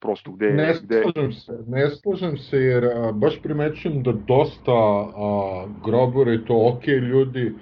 [0.00, 0.50] prosto gde...
[0.50, 1.02] Ne gde...
[1.02, 6.72] slažem se, ne slažem se jer a, baš primećujem da dosta a, grobora i to
[6.74, 7.52] ok ljudi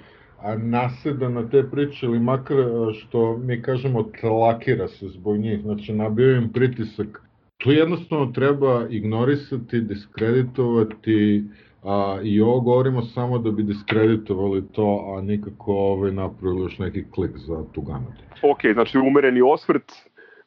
[0.45, 2.57] a naseda na te priče ili makar
[2.93, 7.21] što mi kažemo tlakira se zbog njih, znači nabio im pritisak.
[7.57, 11.43] To jednostavno treba ignorisati, diskreditovati,
[11.85, 17.05] a, i ovo govorimo samo da bi diskreditovali to, a nikako ovaj, napravili još neki
[17.11, 18.23] klik za tu gamatu.
[18.41, 19.91] Ok, znači umereni osvrt,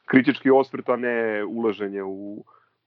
[0.05, 2.45] kritički osvrt, a ne ulaženje u,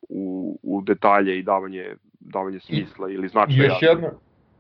[0.09, 3.65] u, u detalje i davanje, davanje smisla ili značaja.
[3.65, 4.11] Još jedna,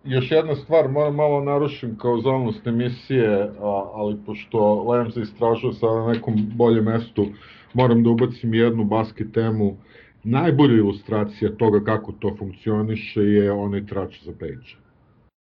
[0.05, 5.87] još jedna stvar, moram malo narušim kauzalnost emisije, a, ali pošto Lem se istražuje sa
[5.87, 7.27] na nekom boljem mestu,
[7.75, 9.77] moram da ubacim jednu basket temu.
[10.25, 14.83] Najbolja ilustracija toga kako to funkcioniše je onaj trač za page.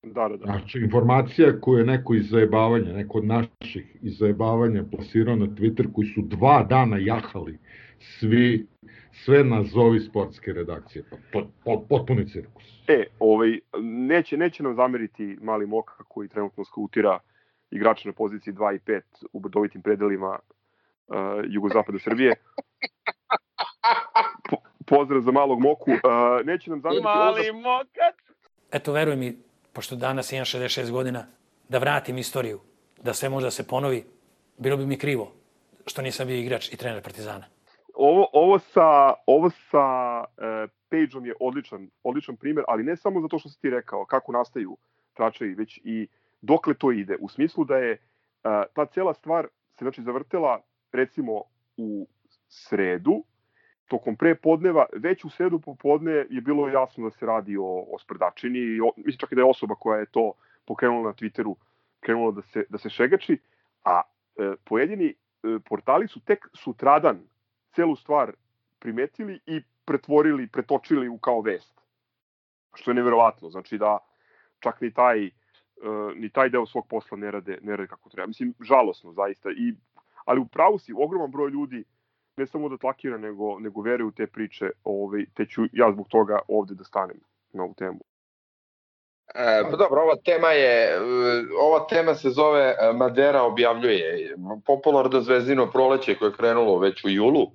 [0.04, 0.46] Da, da, da.
[0.46, 5.94] Znači, informacija koju je neko iz zajebavanja, neko od naših iz zajebavanja plasirao na Twitter,
[5.94, 7.58] koji su dva dana jahali
[8.00, 8.68] svi,
[9.12, 11.04] sve nazovi sportske redakcije.
[11.10, 12.64] Pa, pot, pot, potpuni cirkus.
[12.88, 17.20] E, ovaj, neće, neće nam zameriti mali Moka koji trenutno skautira
[17.72, 19.02] igrača na poziciji 2 i 5
[19.34, 20.40] u brdovitim predelima
[21.08, 21.16] uh,
[21.48, 22.36] jugozapada Srbije.
[24.90, 25.92] Po, pozdrav za malog Moku.
[25.92, 27.04] Uh, neće nam zameriti...
[27.04, 28.16] Mali Mokac!
[28.72, 29.38] Eto, veruj mi,
[29.74, 31.26] pošto danas imam 66 godina,
[31.70, 32.60] da vratim istoriju,
[33.02, 34.06] da sve može da se ponovi,
[34.58, 35.32] bilo bi mi krivo
[35.86, 37.46] što nisam bio igrač i trener Partizana.
[37.94, 43.40] Ovo, ovo sa, ovo sa uh, Pageom je odličan, odličan primer, ali ne samo zato
[43.40, 44.78] što si ti rekao kako nastaju
[45.14, 46.08] tračevi, već i
[46.42, 47.18] dokle to ide.
[47.20, 49.48] U smislu da je uh, ta cela stvar
[49.80, 51.44] se znači zavrtela recimo
[51.78, 52.08] u
[52.48, 53.24] sredu,
[53.90, 58.00] tokom pre podneva, već u sredu popodne je bilo jasno da se radi o, o
[58.00, 60.34] sprdačini i o, mislim čak i da je osoba koja je to
[60.66, 61.56] pokrenula na Twitteru
[62.00, 63.38] krenula da se, da se šegači,
[63.84, 65.16] a e, pojedini e,
[65.66, 67.20] portali su tek sutradan
[67.76, 68.34] celu stvar
[68.80, 71.82] primetili i pretvorili, pretočili u kao vest.
[72.74, 73.98] Što je neverovatno, znači da
[74.60, 75.32] čak ni taj, e,
[76.16, 78.28] ni taj deo svog posla ne rade, ne rade kako treba.
[78.28, 79.74] Mislim, žalosno zaista, i,
[80.26, 81.84] ali u pravu si, ogroman broj ljudi
[82.40, 86.08] ne samo da tlakira, nego, nego veruje u te priče, ovaj, te ću ja zbog
[86.10, 87.20] toga ovde da stanem
[87.54, 88.00] na ovu temu.
[89.36, 91.00] E, pa dobro, ova tema je,
[91.62, 94.36] ova tema se zove e, Madera objavljuje.
[94.66, 97.52] Popularno zvezdino proleće koje je krenulo već u julu.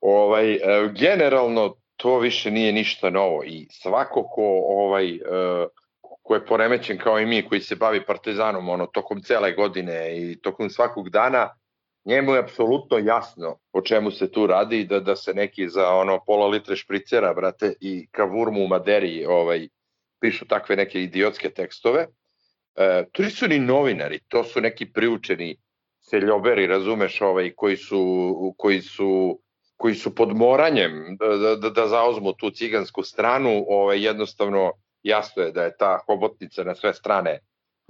[0.00, 0.60] Ovaj, e,
[1.00, 5.20] generalno to više nije ništa novo i svako ko ovaj, e,
[6.22, 10.40] ko je poremećen kao i mi koji se bavi partizanom ono, tokom cele godine i
[10.40, 11.48] tokom svakog dana,
[12.04, 16.20] njemu je apsolutno jasno o čemu se tu radi, da, da se neki za ono
[16.26, 19.68] pola litre špricera, brate, i kavurmu u Maderi ovaj,
[20.20, 22.06] pišu takve neke idiotske tekstove.
[22.76, 25.56] E, to nisu ni novinari, to su neki priučeni
[26.00, 29.40] seljoberi, razumeš, ovaj, koji su, koji su
[29.80, 35.52] koji su pod moranjem da, da, da zauzmu tu cigansku stranu, ovaj, jednostavno jasno je
[35.52, 37.38] da je ta hobotnica na sve strane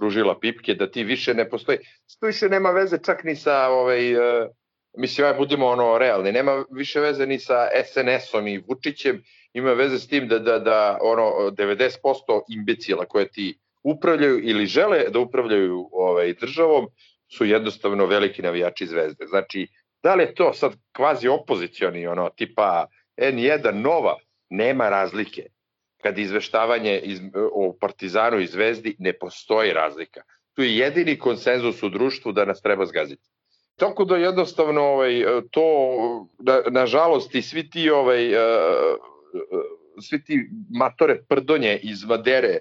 [0.01, 1.77] pružila pipke, da ti više ne postoji.
[2.19, 4.49] To više nema veze čak ni sa, ovaj, uh,
[4.97, 9.21] mislim, aj budimo ono realni, nema više veze ni sa SNS-om i Vučićem,
[9.53, 15.03] ima veze s tim da, da, da ono 90% imbecila koje ti upravljaju ili žele
[15.09, 16.87] da upravljaju ovaj, državom
[17.37, 19.25] su jednostavno veliki navijači zvezde.
[19.27, 19.67] Znači,
[20.03, 22.85] da li je to sad kvazi opozicioni, ono, tipa
[23.17, 24.17] N1 Nova,
[24.49, 25.45] nema razlike
[26.01, 27.19] kad izveštavanje iz,
[27.53, 30.21] o Partizanu i Zvezdi ne postoji razlika.
[30.55, 33.29] Tu je jedini konsenzus u društvu da nas treba zgaziti.
[33.75, 35.63] Tako da jednostavno ovaj, to,
[36.39, 38.29] na, nažalost, i svi ti, ovaj,
[40.01, 42.57] svi ti matore prdonje iz Madere,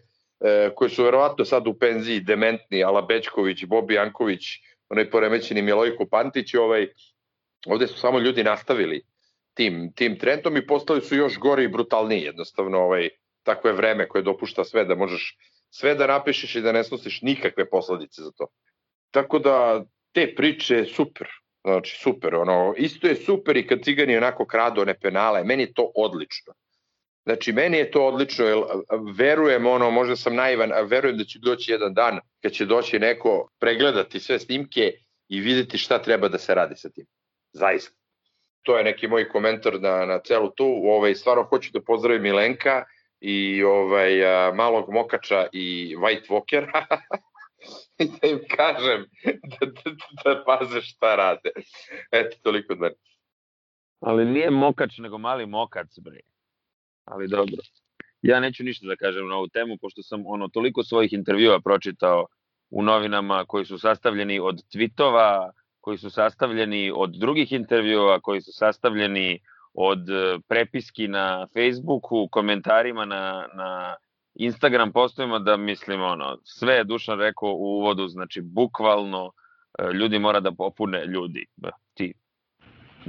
[0.75, 4.45] koji su verovatno sad u penziji dementni, Ala Bečković, Bobi Janković,
[4.89, 6.89] onaj poremećeni Milojko Pantić, ovaj,
[7.67, 9.03] ovde su samo ljudi nastavili
[9.55, 13.09] tim, tim trendom i postali su još gori i brutalniji, jednostavno ovaj,
[13.51, 15.37] tako je vreme koje dopušta sve da možeš
[15.71, 18.47] sve da napišeš i da ne snosiš nikakve posledice za to.
[19.11, 21.29] Tako da te priče super,
[21.65, 25.73] znači super, ono, isto je super i kad cigani onako kradu one penale, meni je
[25.73, 26.55] to odlično.
[27.25, 28.59] Znači, meni je to odlično, jer
[29.17, 32.99] verujem, ono, možda sam naivan, a verujem da će doći jedan dan kad će doći
[32.99, 34.93] neko pregledati sve snimke
[35.29, 37.07] i videti šta treba da se radi sa tim.
[37.53, 37.97] Zaista.
[38.63, 40.67] To je neki moj komentar na, na celu tu.
[40.85, 42.85] Ovaj, stvarno hoću da pozdravim Milenka
[43.21, 46.67] i ovaj, a, malog mokača i White Walker.
[47.99, 49.91] i da im kažem da, da,
[50.25, 51.51] da paze šta rade.
[52.13, 52.95] Eto, toliko od mene.
[54.01, 56.21] Ali nije mokač, nego mali mokac, bre.
[57.05, 57.57] Ali dobro.
[58.23, 62.27] Ja neću ništa da kažem na ovu temu, pošto sam ono toliko svojih intervjua pročitao
[62.71, 68.53] u novinama koji su sastavljeni od tweetova, koji su sastavljeni od drugih intervjua, koji su
[68.53, 69.41] sastavljeni
[69.75, 73.95] od e, prepiski na Facebooku, komentarima na, na
[74.35, 79.33] Instagram postovima da mislim ono, sve je Dušan rekao u uvodu, znači bukvalno
[79.79, 81.47] e, ljudi mora da popune ljudi,
[81.95, 82.15] ti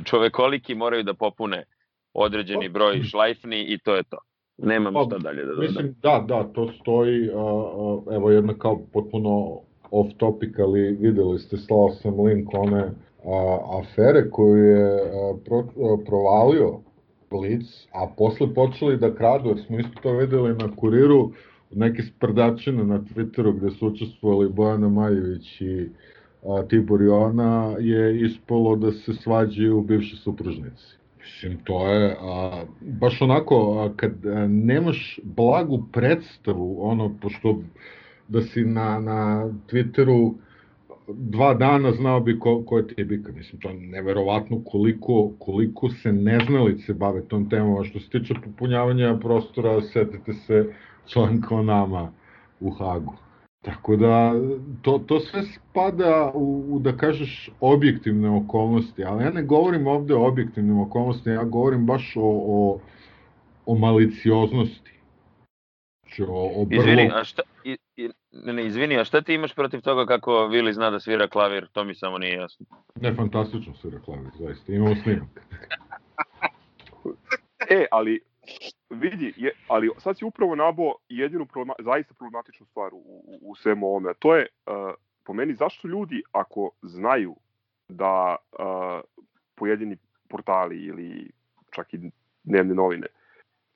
[0.04, 1.64] čovekoliki moraju da popune
[2.14, 4.18] određeni broj šlajfni i to je to.
[4.58, 5.66] Nemam pa, šta dalje da dodam.
[5.66, 7.28] Mislim, da, da, to stoji,
[8.12, 12.92] evo jedna kao potpuno off topic, ali videli ste, slao sam link one
[13.24, 16.80] uh, afere koju je uh, pro, uh, provalio
[17.32, 21.32] Blitz, a posle počeli da kradu, jer smo isto to videli na kuriru,
[21.72, 25.90] neke sprdačine na Twitteru gde su učestvovali Bojana Maljević i
[26.44, 30.98] a, Tibor Joana je ispolo da se svađaju bivši supružnici.
[31.20, 37.62] Mislim, to je a, baš onako, a, kad a, nemaš blagu predstavu, ono, pošto
[38.28, 40.34] da si na, na Twitteru
[41.08, 43.32] dva dana znao bi ko, ko je Tibika.
[43.32, 47.82] Mislim, to je neverovatno koliko, koliko se neznalice bave tom temom.
[47.82, 50.74] A što se tiče popunjavanja prostora, setite se
[51.08, 52.12] članka o nama
[52.60, 53.14] u Hagu.
[53.62, 54.34] Tako da,
[54.82, 60.16] to, to sve spada u, u, da kažeš, objektivne okolnosti, ali ja ne govorim ovde
[60.16, 62.80] o objektivnim okolnostima, ja govorim baš o, o,
[63.66, 64.92] o malicioznosti.
[66.02, 66.82] Znači, o, o brlo...
[66.82, 67.42] Izvini, a šta,
[68.32, 71.68] ne, ne, izvini, a šta ti imaš protiv toga kako Vili zna da svira klavir?
[71.68, 72.66] To mi samo nije jasno.
[72.96, 74.74] Ne, fantastično svira klavir, zaista.
[74.74, 75.30] Imamo snimak.
[77.70, 78.22] e, ali
[78.90, 83.56] vidi, je, ali sad si upravo nabo jedinu problema, zaista problematičnu stvar u, u, u
[83.56, 84.14] svemu ovome.
[84.20, 87.36] To je, uh, po meni, zašto ljudi ako znaju
[87.90, 89.02] da uh,
[89.56, 89.98] pojedini
[90.30, 91.32] portali ili
[91.72, 92.12] čak i
[92.44, 93.08] dnevne novine,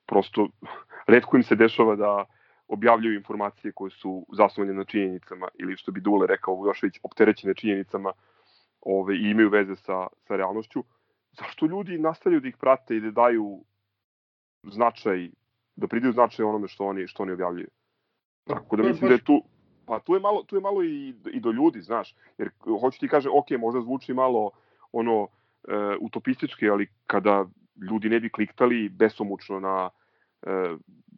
[0.06, 0.48] prosto
[1.12, 2.24] redko im se dešava da
[2.68, 8.12] objavljuju informacije koje su zasnovane na činjenicama ili što bi Dule rekao Vujošević opterećene činjenicama
[8.80, 10.84] ove, i imaju veze sa, sa realnošću,
[11.32, 13.64] zašto ljudi nastavljaju da ih prate i da daju
[14.62, 15.30] značaj,
[15.76, 17.68] da pridaju značaj onome što oni, što oni objavljuju.
[18.44, 19.42] Tako da mislim da je tu,
[19.86, 22.50] pa tu je malo, tu je malo i, i do ljudi, znaš, jer
[22.80, 24.50] hoću ti kaže, ok, možda zvuči malo
[24.92, 25.28] ono
[25.68, 27.46] e, utopistički, ali kada
[27.90, 29.90] ljudi ne bi kliktali besomučno na
[30.42, 30.76] e,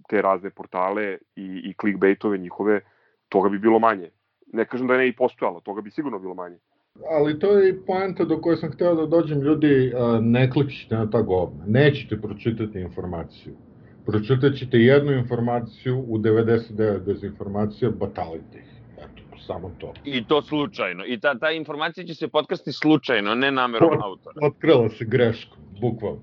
[0.08, 2.80] te razne portale i, i clickbaitove njihove,
[3.28, 4.10] toga bi bilo manje.
[4.52, 6.58] Ne kažem da ne i postojalo, toga bi sigurno bilo manje.
[7.10, 11.10] Ali to je i poenta do koje sam hteo da dođem, ljudi, ne klikćite na
[11.10, 13.54] ta govna, nećete pročitati informaciju.
[14.06, 18.78] Pročitat ćete jednu informaciju, u 99 dezinformacija, batalite ih.
[18.98, 19.92] Eto, samo to.
[20.04, 21.04] I to slučajno.
[21.06, 24.46] I ta, ta informacija će se podcasti slučajno, ne namerom Od, autora.
[24.46, 26.22] Otkrila se greškom, bukvalno.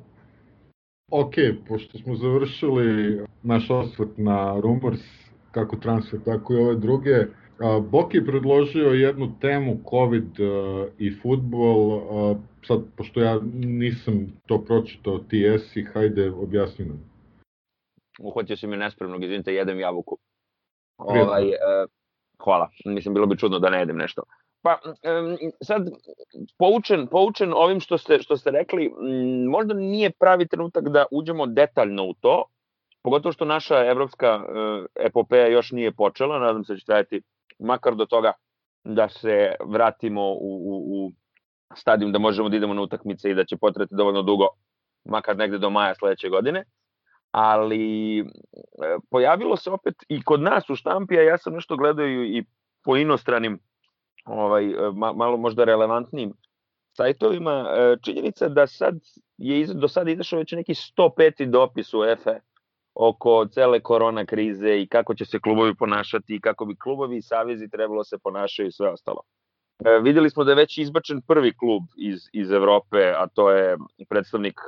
[1.11, 1.33] Ok,
[1.67, 5.01] pošto smo završili naš osvrt na Rumors,
[5.51, 7.25] kako transfer, tako i ove druge,
[7.89, 10.39] Boki je predložio jednu temu COVID
[10.97, 12.01] i futbol,
[12.67, 16.99] sad, pošto ja nisam to pročitao, ti jesi, hajde, objasni nam.
[18.19, 20.17] Uhvatio si me nespremnog, izvinite, jedem jabuku.
[20.97, 21.89] Ovaj, uh,
[22.43, 24.23] hvala, mislim, bilo bi čudno da ne jedem nešto.
[24.61, 24.79] Pa,
[25.63, 25.89] sad,
[26.57, 31.45] poučen, poučen ovim što ste, što ste rekli, m, možda nije pravi trenutak da uđemo
[31.45, 32.43] detaljno u to,
[33.05, 37.21] pogotovo što naša evropska uh, epopeja još nije počela, nadam se da će trajati
[37.59, 38.31] makar do toga
[38.83, 41.11] da se vratimo u, u, u
[41.75, 44.47] stadijum da možemo da idemo na utakmice i da će potreti dovoljno dugo,
[45.05, 46.63] makar negde do maja sledeće godine.
[47.31, 48.23] Ali e,
[49.11, 52.43] pojavilo se opet i kod nas u štampi, a ja sam nešto gledao i,
[52.83, 53.59] po inostranim,
[54.25, 56.33] ovaj, e, malo možda relevantnim
[56.97, 58.95] sajtovima, e, činjenica da sad
[59.37, 61.49] je do sada izašao već neki 105.
[61.49, 62.39] dopis u EFE
[62.95, 67.21] oko cele korona krize i kako će se klubovi ponašati i kako bi klubovi i
[67.21, 69.21] savezi trebalo se ponašaju i sve ostalo.
[69.85, 73.77] E, videli smo da je već izbačen prvi klub iz, iz Evrope, a to je
[74.09, 74.59] predstavnik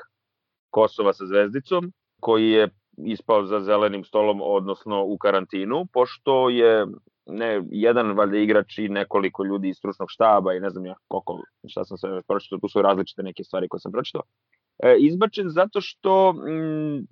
[0.69, 6.86] Kosova sa zvezdicom, koji je ispao za zelenim stolom, odnosno u karantinu, pošto je
[7.25, 11.41] ne, jedan valjda igrač i nekoliko ljudi iz stručnog štaba i ne znam ja koliko,
[11.67, 14.21] šta sam sve pročitao, tu su različite neke stvari koje sam pročitao.
[14.84, 17.07] E, izbačen zato što mm,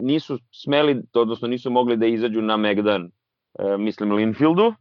[0.00, 3.10] nisu smeli, odnosno nisu mogli da izađu na Megdan,
[3.58, 4.74] e, mislim Linfieldu,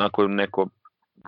[0.00, 0.68] ako neko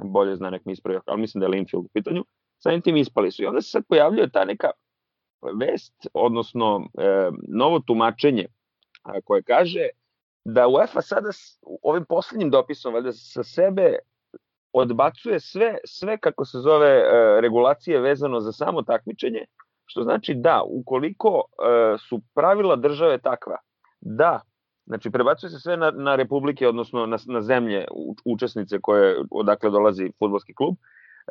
[0.05, 2.25] bolje zna nek mi ispravio, ali mislim da je Linfield u pitanju,
[2.59, 3.43] samim tim ispali su.
[3.43, 4.71] I onda se sad pojavljuje ta neka
[5.61, 8.47] vest, odnosno e, novo tumačenje
[9.03, 9.89] a, koje kaže
[10.45, 11.29] da UEFA sada
[11.83, 13.99] ovim poslednjim dopisom valjda sa sebe
[14.73, 19.45] odbacuje sve, sve kako se zove e, regulacije vezano za samo takmičenje,
[19.91, 23.57] što znači da, ukoliko e, su pravila države takva,
[24.01, 24.41] da,
[24.87, 27.85] znači prebacuje se sve na, na republike, odnosno na, na zemlje
[28.25, 30.75] učesnice koje, odakle dolazi futbolski klub,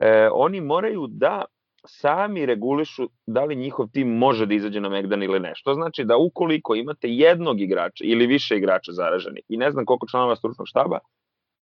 [0.01, 1.45] e, oni moraju da
[1.85, 5.51] sami regulišu da li njihov tim može da izađe na Megdan ili ne.
[5.55, 10.07] Što znači da ukoliko imate jednog igrača ili više igrača zaraženih i ne znam koliko
[10.07, 10.99] članova stručnog štaba,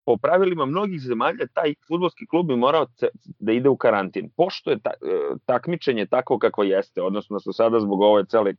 [0.08, 2.86] po pravilima mnogih zemalja taj futbolski klub bi morao
[3.40, 4.30] da ide u karantin.
[4.38, 8.54] Pošto je ta, e, takmičenje tako kakvo jeste, odnosno da su sada zbog ove cele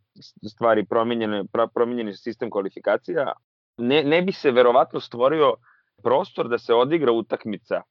[0.51, 1.45] stvari promenjene,
[1.75, 3.33] promenjeni sistem kvalifikacija,
[3.79, 5.55] ne, ne bi se verovatno stvorio
[6.03, 7.83] prostor da se odigra utakmica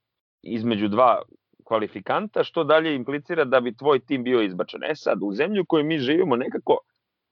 [0.44, 1.22] između dva
[1.64, 4.84] kvalifikanta, što dalje implicira da bi tvoj tim bio izbačen.
[4.84, 6.78] E sad, u zemlju u kojoj mi živimo nekako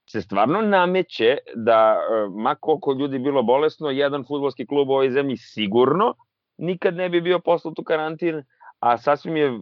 [0.06, 5.10] se stvarno nameće da, e, ma koliko ljudi bilo bolesno, jedan futbolski klub u ovoj
[5.10, 6.14] zemlji sigurno
[6.58, 8.42] nikad ne bi bio poslat u karantin,
[8.80, 9.60] a sasvim je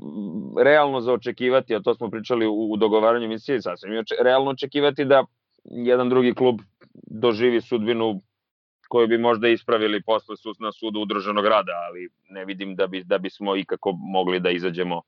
[0.64, 5.24] realno za očekivati, a to smo pričali u dogovaranju emisije, sasvim je realno očekivati da
[5.64, 6.60] jedan drugi klub
[6.94, 8.20] doživi sudbinu
[8.88, 13.04] koju bi možda ispravili posle sud na sudu udruženog rada, ali ne vidim da, bi,
[13.04, 15.02] da bismo ikako mogli da izađemo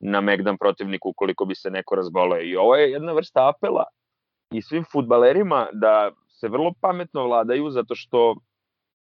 [0.00, 2.42] na Megdan protivniku ukoliko bi se neko razboleo.
[2.42, 3.84] I ovo je jedna vrsta apela
[4.50, 8.34] i svim futbalerima da se vrlo pametno vladaju zato što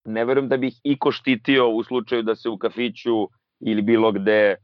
[0.06, 3.28] ne verujem da bih iko štitio u slučaju da se u kafiću
[3.60, 4.58] ili bilo gde e,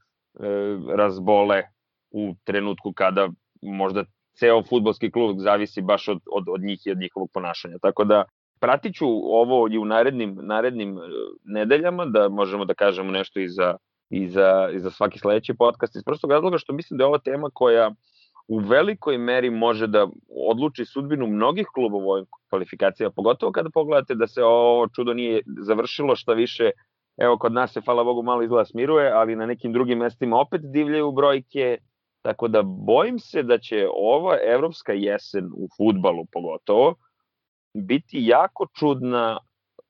[0.95, 1.63] razbole
[2.11, 3.29] u trenutku kada
[3.61, 4.03] možda
[4.39, 7.77] ceo futbolski klub zavisi baš od, od, od njih i od njihovog ponašanja.
[7.81, 8.23] Tako da
[8.59, 11.01] pratit ću ovo i u narednim, narednim e,
[11.43, 13.75] nedeljama, da možemo da kažemo nešto i za,
[14.09, 17.19] i za, i za svaki sledeći podcast, iz prostog razloga što mislim da je ova
[17.19, 17.91] tema koja
[18.51, 20.07] u velikoj meri može da
[20.51, 26.15] odluči sudbinu mnogih klubova ovim kvalifikacijama, pogotovo kada pogledate da se ovo čudo nije završilo,
[26.15, 26.71] šta više,
[27.17, 30.61] evo kod nas se, hvala Bogu, malo izgleda smiruje, ali na nekim drugim mestima opet
[30.63, 31.77] divljaju brojke,
[32.21, 36.95] tako da bojim se da će ova evropska jesen u futbalu pogotovo,
[37.73, 39.39] biti jako čudna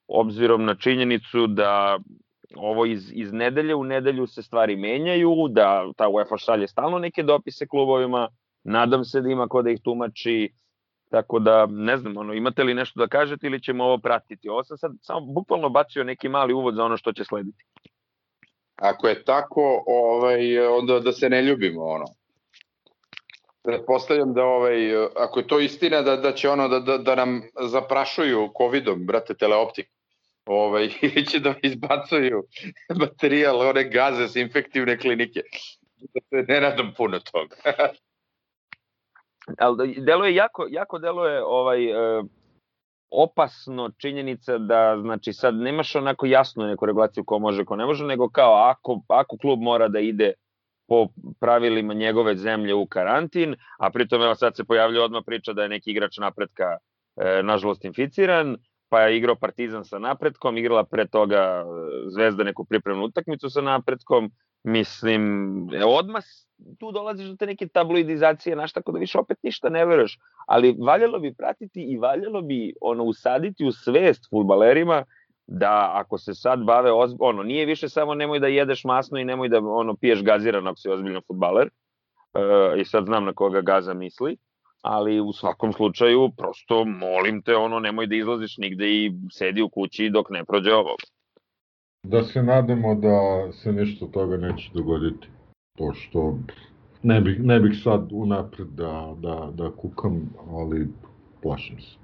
[0.07, 1.99] obzirom na činjenicu da
[2.55, 7.23] ovo iz, iz nedelje u nedelju se stvari menjaju, da ta UEFA šalje stalno neke
[7.23, 8.27] dopise klubovima,
[8.63, 10.53] nadam se da ima ko da ih tumači,
[11.09, 14.49] tako da ne znam, ono, imate li nešto da kažete ili ćemo ovo pratiti?
[14.49, 17.65] Ovo sam sad samo bukvalno bacio neki mali uvod za ono što će slediti.
[18.75, 22.05] Ako je tako, ovaj, onda da se ne ljubimo, ono.
[23.63, 27.41] Pretpostavljam da ovaj, ako je to istina da, da će ono da, da, da nam
[27.61, 29.87] zaprašuju covidom, brate, teleoptik,
[30.45, 32.43] ovaj, ili će da izbacuju
[32.99, 35.41] materijal, one gaze s infektivne klinike.
[36.13, 37.55] Da se ne nadam puno toga.
[39.57, 42.23] Ali deluje jako, jako deluje ovaj, e,
[43.11, 48.05] opasno činjenica da znači sad nemaš onako jasnu neku regulaciju ko može, ko ne može,
[48.05, 50.33] nego kao ako, ako klub mora da ide
[50.87, 51.07] po
[51.39, 55.69] pravilima njegove zemlje u karantin, a pritom evo sad se pojavlja odmah priča da je
[55.69, 56.77] neki igrač napretka
[57.15, 58.57] e, nažalost inficiran,
[58.89, 61.63] pa je igrao Partizan sa napretkom, igrala pre toga e,
[62.09, 64.31] Zvezda neku pripremnu utakmicu sa napretkom,
[64.63, 65.23] mislim,
[65.73, 66.23] e, odmah
[66.79, 70.75] tu dolaziš do te neke tabloidizacije, znaš, tako da više opet ništa ne veruješ, ali
[70.79, 75.03] valjalo bi pratiti i valjalo bi ono usaditi u svest futbalerima
[75.47, 77.17] da ako se sad bave ozb...
[77.21, 80.79] ono nije više samo nemoj da jedeš masno i nemoj da ono piješ gazirano ako
[80.79, 81.69] si ozbiljno fudbaler.
[82.33, 84.37] E, I sad znam na koga gaza misli,
[84.81, 89.69] ali u svakom slučaju prosto molim te ono nemoj da izlaziš nigde i sedi u
[89.69, 90.95] kući dok ne prođe ovo.
[92.03, 95.27] Da se nadamo da se ništa toga neće dogoditi,
[95.77, 96.37] pošto
[97.03, 100.87] ne bih, ne bih sad unapred da, da, da kukam, ali
[101.41, 101.97] plašim se.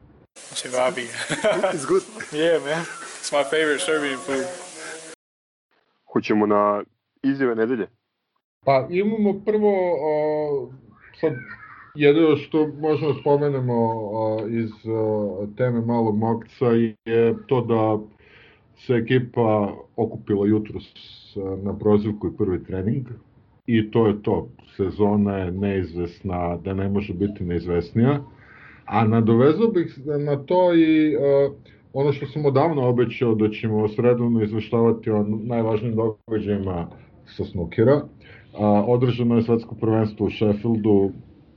[0.55, 1.01] Cevapi.
[1.73, 2.03] it's good.
[2.31, 2.85] yeah, man.
[3.19, 4.45] It's my favorite Serbian food.
[6.13, 6.83] Hoćemo na
[7.23, 7.87] izjave nedelje?
[8.65, 10.71] Pa imamo prvo, o,
[11.21, 11.33] sad
[11.95, 13.73] jedino što možemo da spomenemo
[14.11, 16.65] o, iz o, teme malog mokca
[17.05, 17.97] je to da
[18.77, 20.83] se ekipa okupila jutros
[21.63, 23.07] na prozivku i prvi trening
[23.67, 24.47] i to je to.
[24.75, 28.19] Sezona je neizvesna, da ne može biti neizvesnija.
[28.85, 31.53] A nadovezao bih na to i uh,
[31.93, 36.87] ono što sam odavno obećao da ćemo sredovno izveštavati o najvažnijim događajima
[37.25, 37.95] sa snukera.
[37.95, 41.11] Uh, održano je svetsko prvenstvo u Sheffieldu,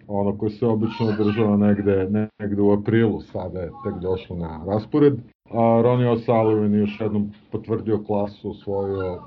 [0.09, 2.09] ono koje se obično održava negde,
[2.39, 5.14] negde u aprilu, sada je tek došlo na raspored.
[5.51, 9.23] A Ronnie O'Sullivan je još jednom potvrdio klasu, osvojio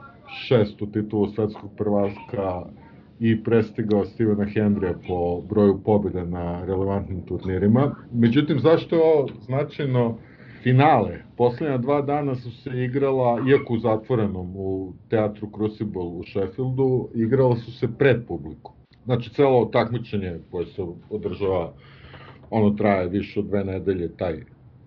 [0.47, 2.63] šestu titulu svetskog prvaka
[3.19, 7.95] i prestigao Stevena Hendrija po broju pobjeda na relevantnim turnirima.
[8.13, 10.17] Međutim, zašto je ovo značajno?
[10.63, 11.19] finale.
[11.37, 17.55] Poslednja dva dana su se igrala, iako u zatvorenom, u teatru Crucible u Sheffieldu, igrala
[17.55, 18.73] su se pred publikom.
[19.05, 21.73] Znači, celo takmičenje koje se održava,
[22.49, 24.39] ono traje više od dve nedelje, taj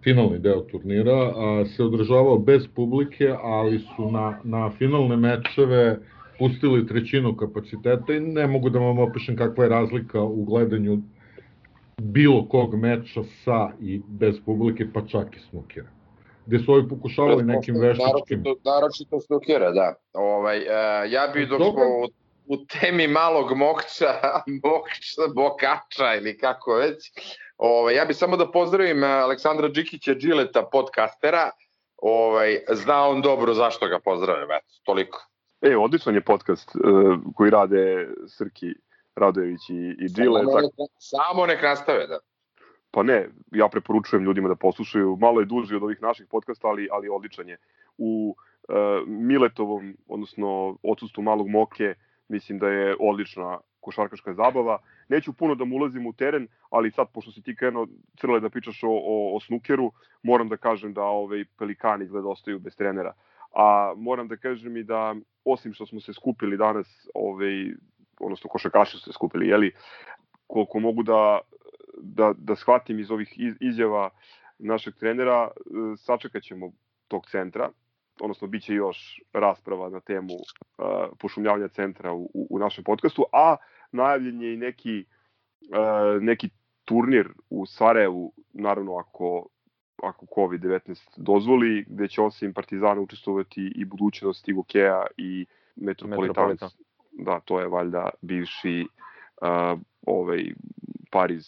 [0.06, 5.98] finalni deo turnira, a, se održavao bez publike, ali su na, na finalne mečeve
[6.38, 10.98] pustili trećinu kapaciteta i ne mogu da vam opišem kakva je razlika u gledanju
[12.02, 15.88] bilo kog meča sa i bez publike, pa čak i snukera.
[16.46, 18.42] Gde su ovi pokušavali nekim veštačkim...
[18.42, 19.94] Naročito, naročito snukera, da.
[20.12, 22.08] Ovaj, uh, ja bi dok smo u,
[22.46, 24.12] u temi malog mokča,
[24.64, 27.12] mokča, bokača ili kako već,
[27.58, 31.50] ovaj, ja bi samo da pozdravim Aleksandra Đikića Džileta, podcastera,
[31.96, 35.28] ovaj, zna on dobro zašto ga pozdravim, eto, toliko.
[35.60, 38.74] E, odličan je podcast uh, koji rade Srki
[39.16, 40.40] Radojević i, i Džile.
[40.44, 42.18] Samo, nek, samo nek nastave, da.
[42.90, 45.16] Pa ne, ja preporučujem ljudima da poslušaju.
[45.20, 47.56] Malo je duži od ovih naših podcasta, ali, ali odličan je.
[47.98, 48.36] U
[48.68, 48.74] uh,
[49.06, 51.94] Miletovom, odnosno odsustvu Malog Moke,
[52.28, 54.78] mislim da je odlična košarkaška zabava.
[55.08, 57.86] Neću puno da mu ulazim u teren, ali sad, pošto si ti krenuo
[58.20, 62.58] crle da pričaš o, o, o snukeru, moram da kažem da ovaj pelikani izgleda ostaju
[62.58, 63.12] bez trenera.
[63.54, 65.14] A moram da kažem i da,
[65.44, 67.70] osim što smo se skupili danas ovaj,
[68.20, 69.72] odnosno košarkaši su se skupili, jeli,
[70.46, 71.40] koliko mogu da,
[72.02, 74.10] da, da shvatim iz ovih izjava
[74.58, 76.72] našeg trenera, e, sačekat ćemo
[77.08, 77.70] tog centra,
[78.20, 80.86] odnosno bit će još rasprava na temu uh,
[81.18, 83.56] pošumljavanja centra u, u, u našem podcastu, a
[83.92, 85.04] najavljen je i neki,
[85.70, 86.50] uh, neki
[86.84, 89.46] turnir u Sarajevu, naravno ako,
[90.02, 96.68] ako COVID-19 dozvoli, gde će osim Partizana učestvovati i budućnost Igokeja i Metropolitans, Metropolitan
[97.18, 98.86] da, to je valjda bivši
[99.42, 100.44] uh, ovaj,
[101.10, 101.46] Pariz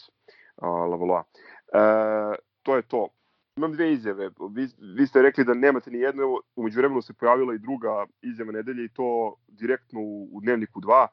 [0.56, 1.26] uh, Lavalois.
[1.72, 3.08] Uh, to je to.
[3.56, 4.30] Imam dve izjave.
[4.50, 8.06] Vi, vi ste rekli da nemate ni jednu, evo, umeđu vremenu se pojavila i druga
[8.22, 11.06] izjava nedelje i to direktno u, u Dnevniku 2,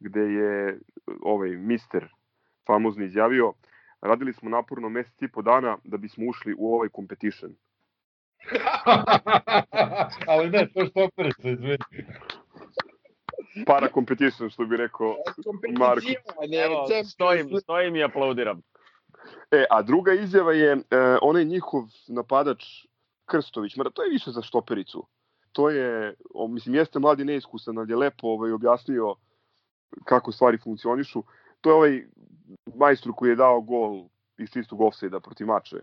[0.00, 0.80] gde je
[1.22, 2.08] ovaj mister
[2.66, 3.52] famozni izjavio
[4.00, 7.54] radili smo naporno mesec i po dana da bismo ušli u ovaj competition.
[10.28, 11.78] Ali ne, to je stoperica, izvini
[13.66, 15.16] para competition, što bi rekao
[15.78, 16.06] Marko.
[16.64, 18.62] Evo, stojim, stojim i aplaudiram.
[19.50, 20.78] E, a druga izjava je e,
[21.22, 22.64] onaj njihov napadač
[23.24, 25.06] Krstović, mada to je više za štopericu.
[25.52, 29.14] To je, o, mislim, jeste mladi neiskusan, ali je lepo ovaj, objasnio
[30.04, 31.22] kako stvari funkcionišu.
[31.60, 32.04] To je ovaj
[32.74, 34.04] majstor koji je dao gol
[34.38, 35.76] iz čistog offside-a protiv mače,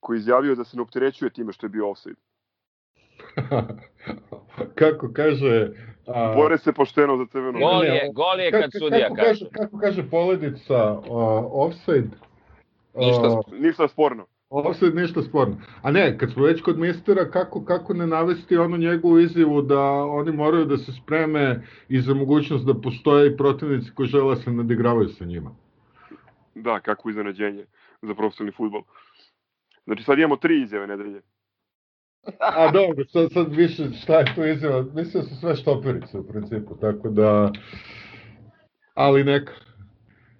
[0.00, 2.20] koji je izjavio da se ne opterećuje time što je bio offside.
[4.80, 5.70] kako kaže...
[6.06, 6.34] A...
[6.36, 7.58] Bore se pošteno za crveno.
[7.58, 9.46] Gol je, gol je kad sudija kako kaže.
[9.52, 11.04] Kako kaže poledica uh,
[11.50, 12.08] offside?
[12.94, 14.26] Ništa, uh, ništa sporno.
[14.50, 15.56] Offside ništa sporno.
[15.82, 19.80] A ne, kad smo već kod mistera, kako, kako ne navesti onu njegovu izjavu da
[19.92, 24.40] oni moraju da se spreme i za mogućnost da postoje i protivnici koji žele da
[24.40, 25.50] se nadigravaju sa njima.
[26.54, 27.66] Da, kako iznenađenje
[28.02, 28.82] za profesionalni futbol.
[29.84, 31.22] Znači sad imamo tri izjave nedelje.
[32.38, 36.28] A dobro, sad, sad više šta je to izjava, mislim da su sve štoperice u
[36.28, 37.52] principu, tako da,
[38.94, 39.52] ali neka.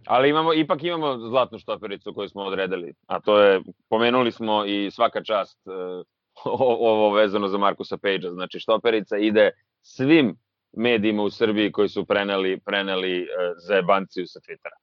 [0.08, 4.90] Ali imamo, ipak imamo zlatnu štopericu koju smo odredili, a to je, pomenuli smo i
[4.90, 6.06] svaka čast uh,
[6.44, 9.50] ovo vezano za Markusa Page-a, znači štoperica ide
[9.82, 10.36] svim
[10.76, 13.26] medijima u Srbiji koji su preneli, preneli uh,
[13.66, 14.78] zajebanciju sa Twittera.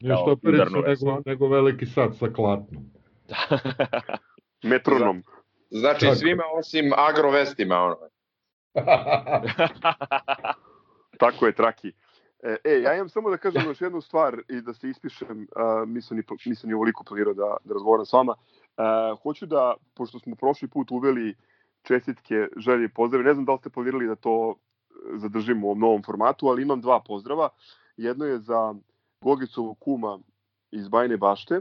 [0.00, 2.84] Nije štoperica nego, nego veliki sad sa klatnom.
[4.70, 5.22] Metronom.
[5.70, 6.14] Znači Tako.
[6.16, 7.96] svima osim agrovestima, ono.
[11.20, 11.92] Tako je, Traki.
[12.42, 15.88] E, e, ja imam samo da kažem još jednu stvar i da se ispišem, uh,
[15.88, 18.34] nisam, ni, nisam ni ovoliko planirao da, da razgovaram s vama.
[18.34, 21.34] Uh, hoću da, pošto smo prošli put uveli
[21.82, 24.54] čestitke, želje i pozdrave, ne znam da li ste planirali da to
[25.14, 27.48] zadržimo u ovom novom formatu, ali imam dva pozdrava.
[27.96, 28.74] Jedno je za
[29.20, 30.18] Gogicovog kuma
[30.70, 31.60] iz Bajne bašte,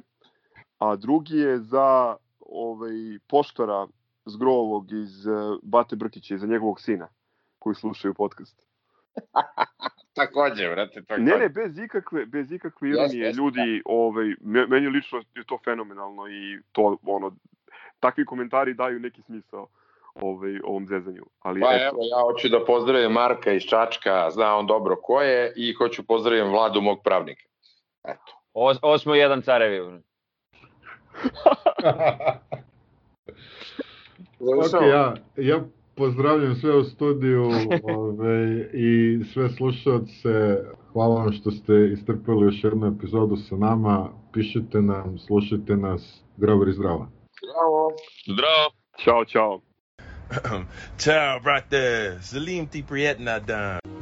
[0.78, 3.88] a drugi je za ovaj, poštora
[4.26, 7.08] Zgrovog iz uh, Bate Brkića, za njegovog sina,
[7.60, 8.62] koji slušaju podcast.
[10.20, 11.24] takođe, brate, takođe.
[11.24, 13.92] Ne, ne, bez ikakve, bez ikakve ironije, yes, ljudi, da.
[13.94, 17.36] ovaj, meni lično je to fenomenalno i to, ono,
[18.00, 19.68] takvi komentari daju neki smisao
[20.16, 21.26] ovaj, ovom zezanju.
[21.40, 21.86] Ali, pa eto.
[21.86, 26.04] evo, ja hoću da pozdravim Marka iz Čačka, zna on dobro ko je, i hoću
[26.04, 27.44] pozdravim Vladu, mog pravnika.
[28.04, 28.42] Eto.
[28.54, 30.02] Os, osmo jedan carevi.
[34.40, 35.60] Ok, ja, ja
[36.00, 37.44] pozdravljam sve u studiju
[37.98, 40.58] ove, i sve slušalce.
[40.94, 44.10] Hvala vam što ste istrpili još jednu epizodu sa nama.
[44.34, 46.22] Pišite nam, slušajte nas.
[46.38, 47.08] Grobar i zdrava.
[47.44, 47.92] Zdravo.
[48.28, 48.70] Zdravo.
[49.04, 49.62] Ćao, čao.
[51.04, 52.18] Ciao, brate.
[52.22, 53.99] Salim ti prijetna dan.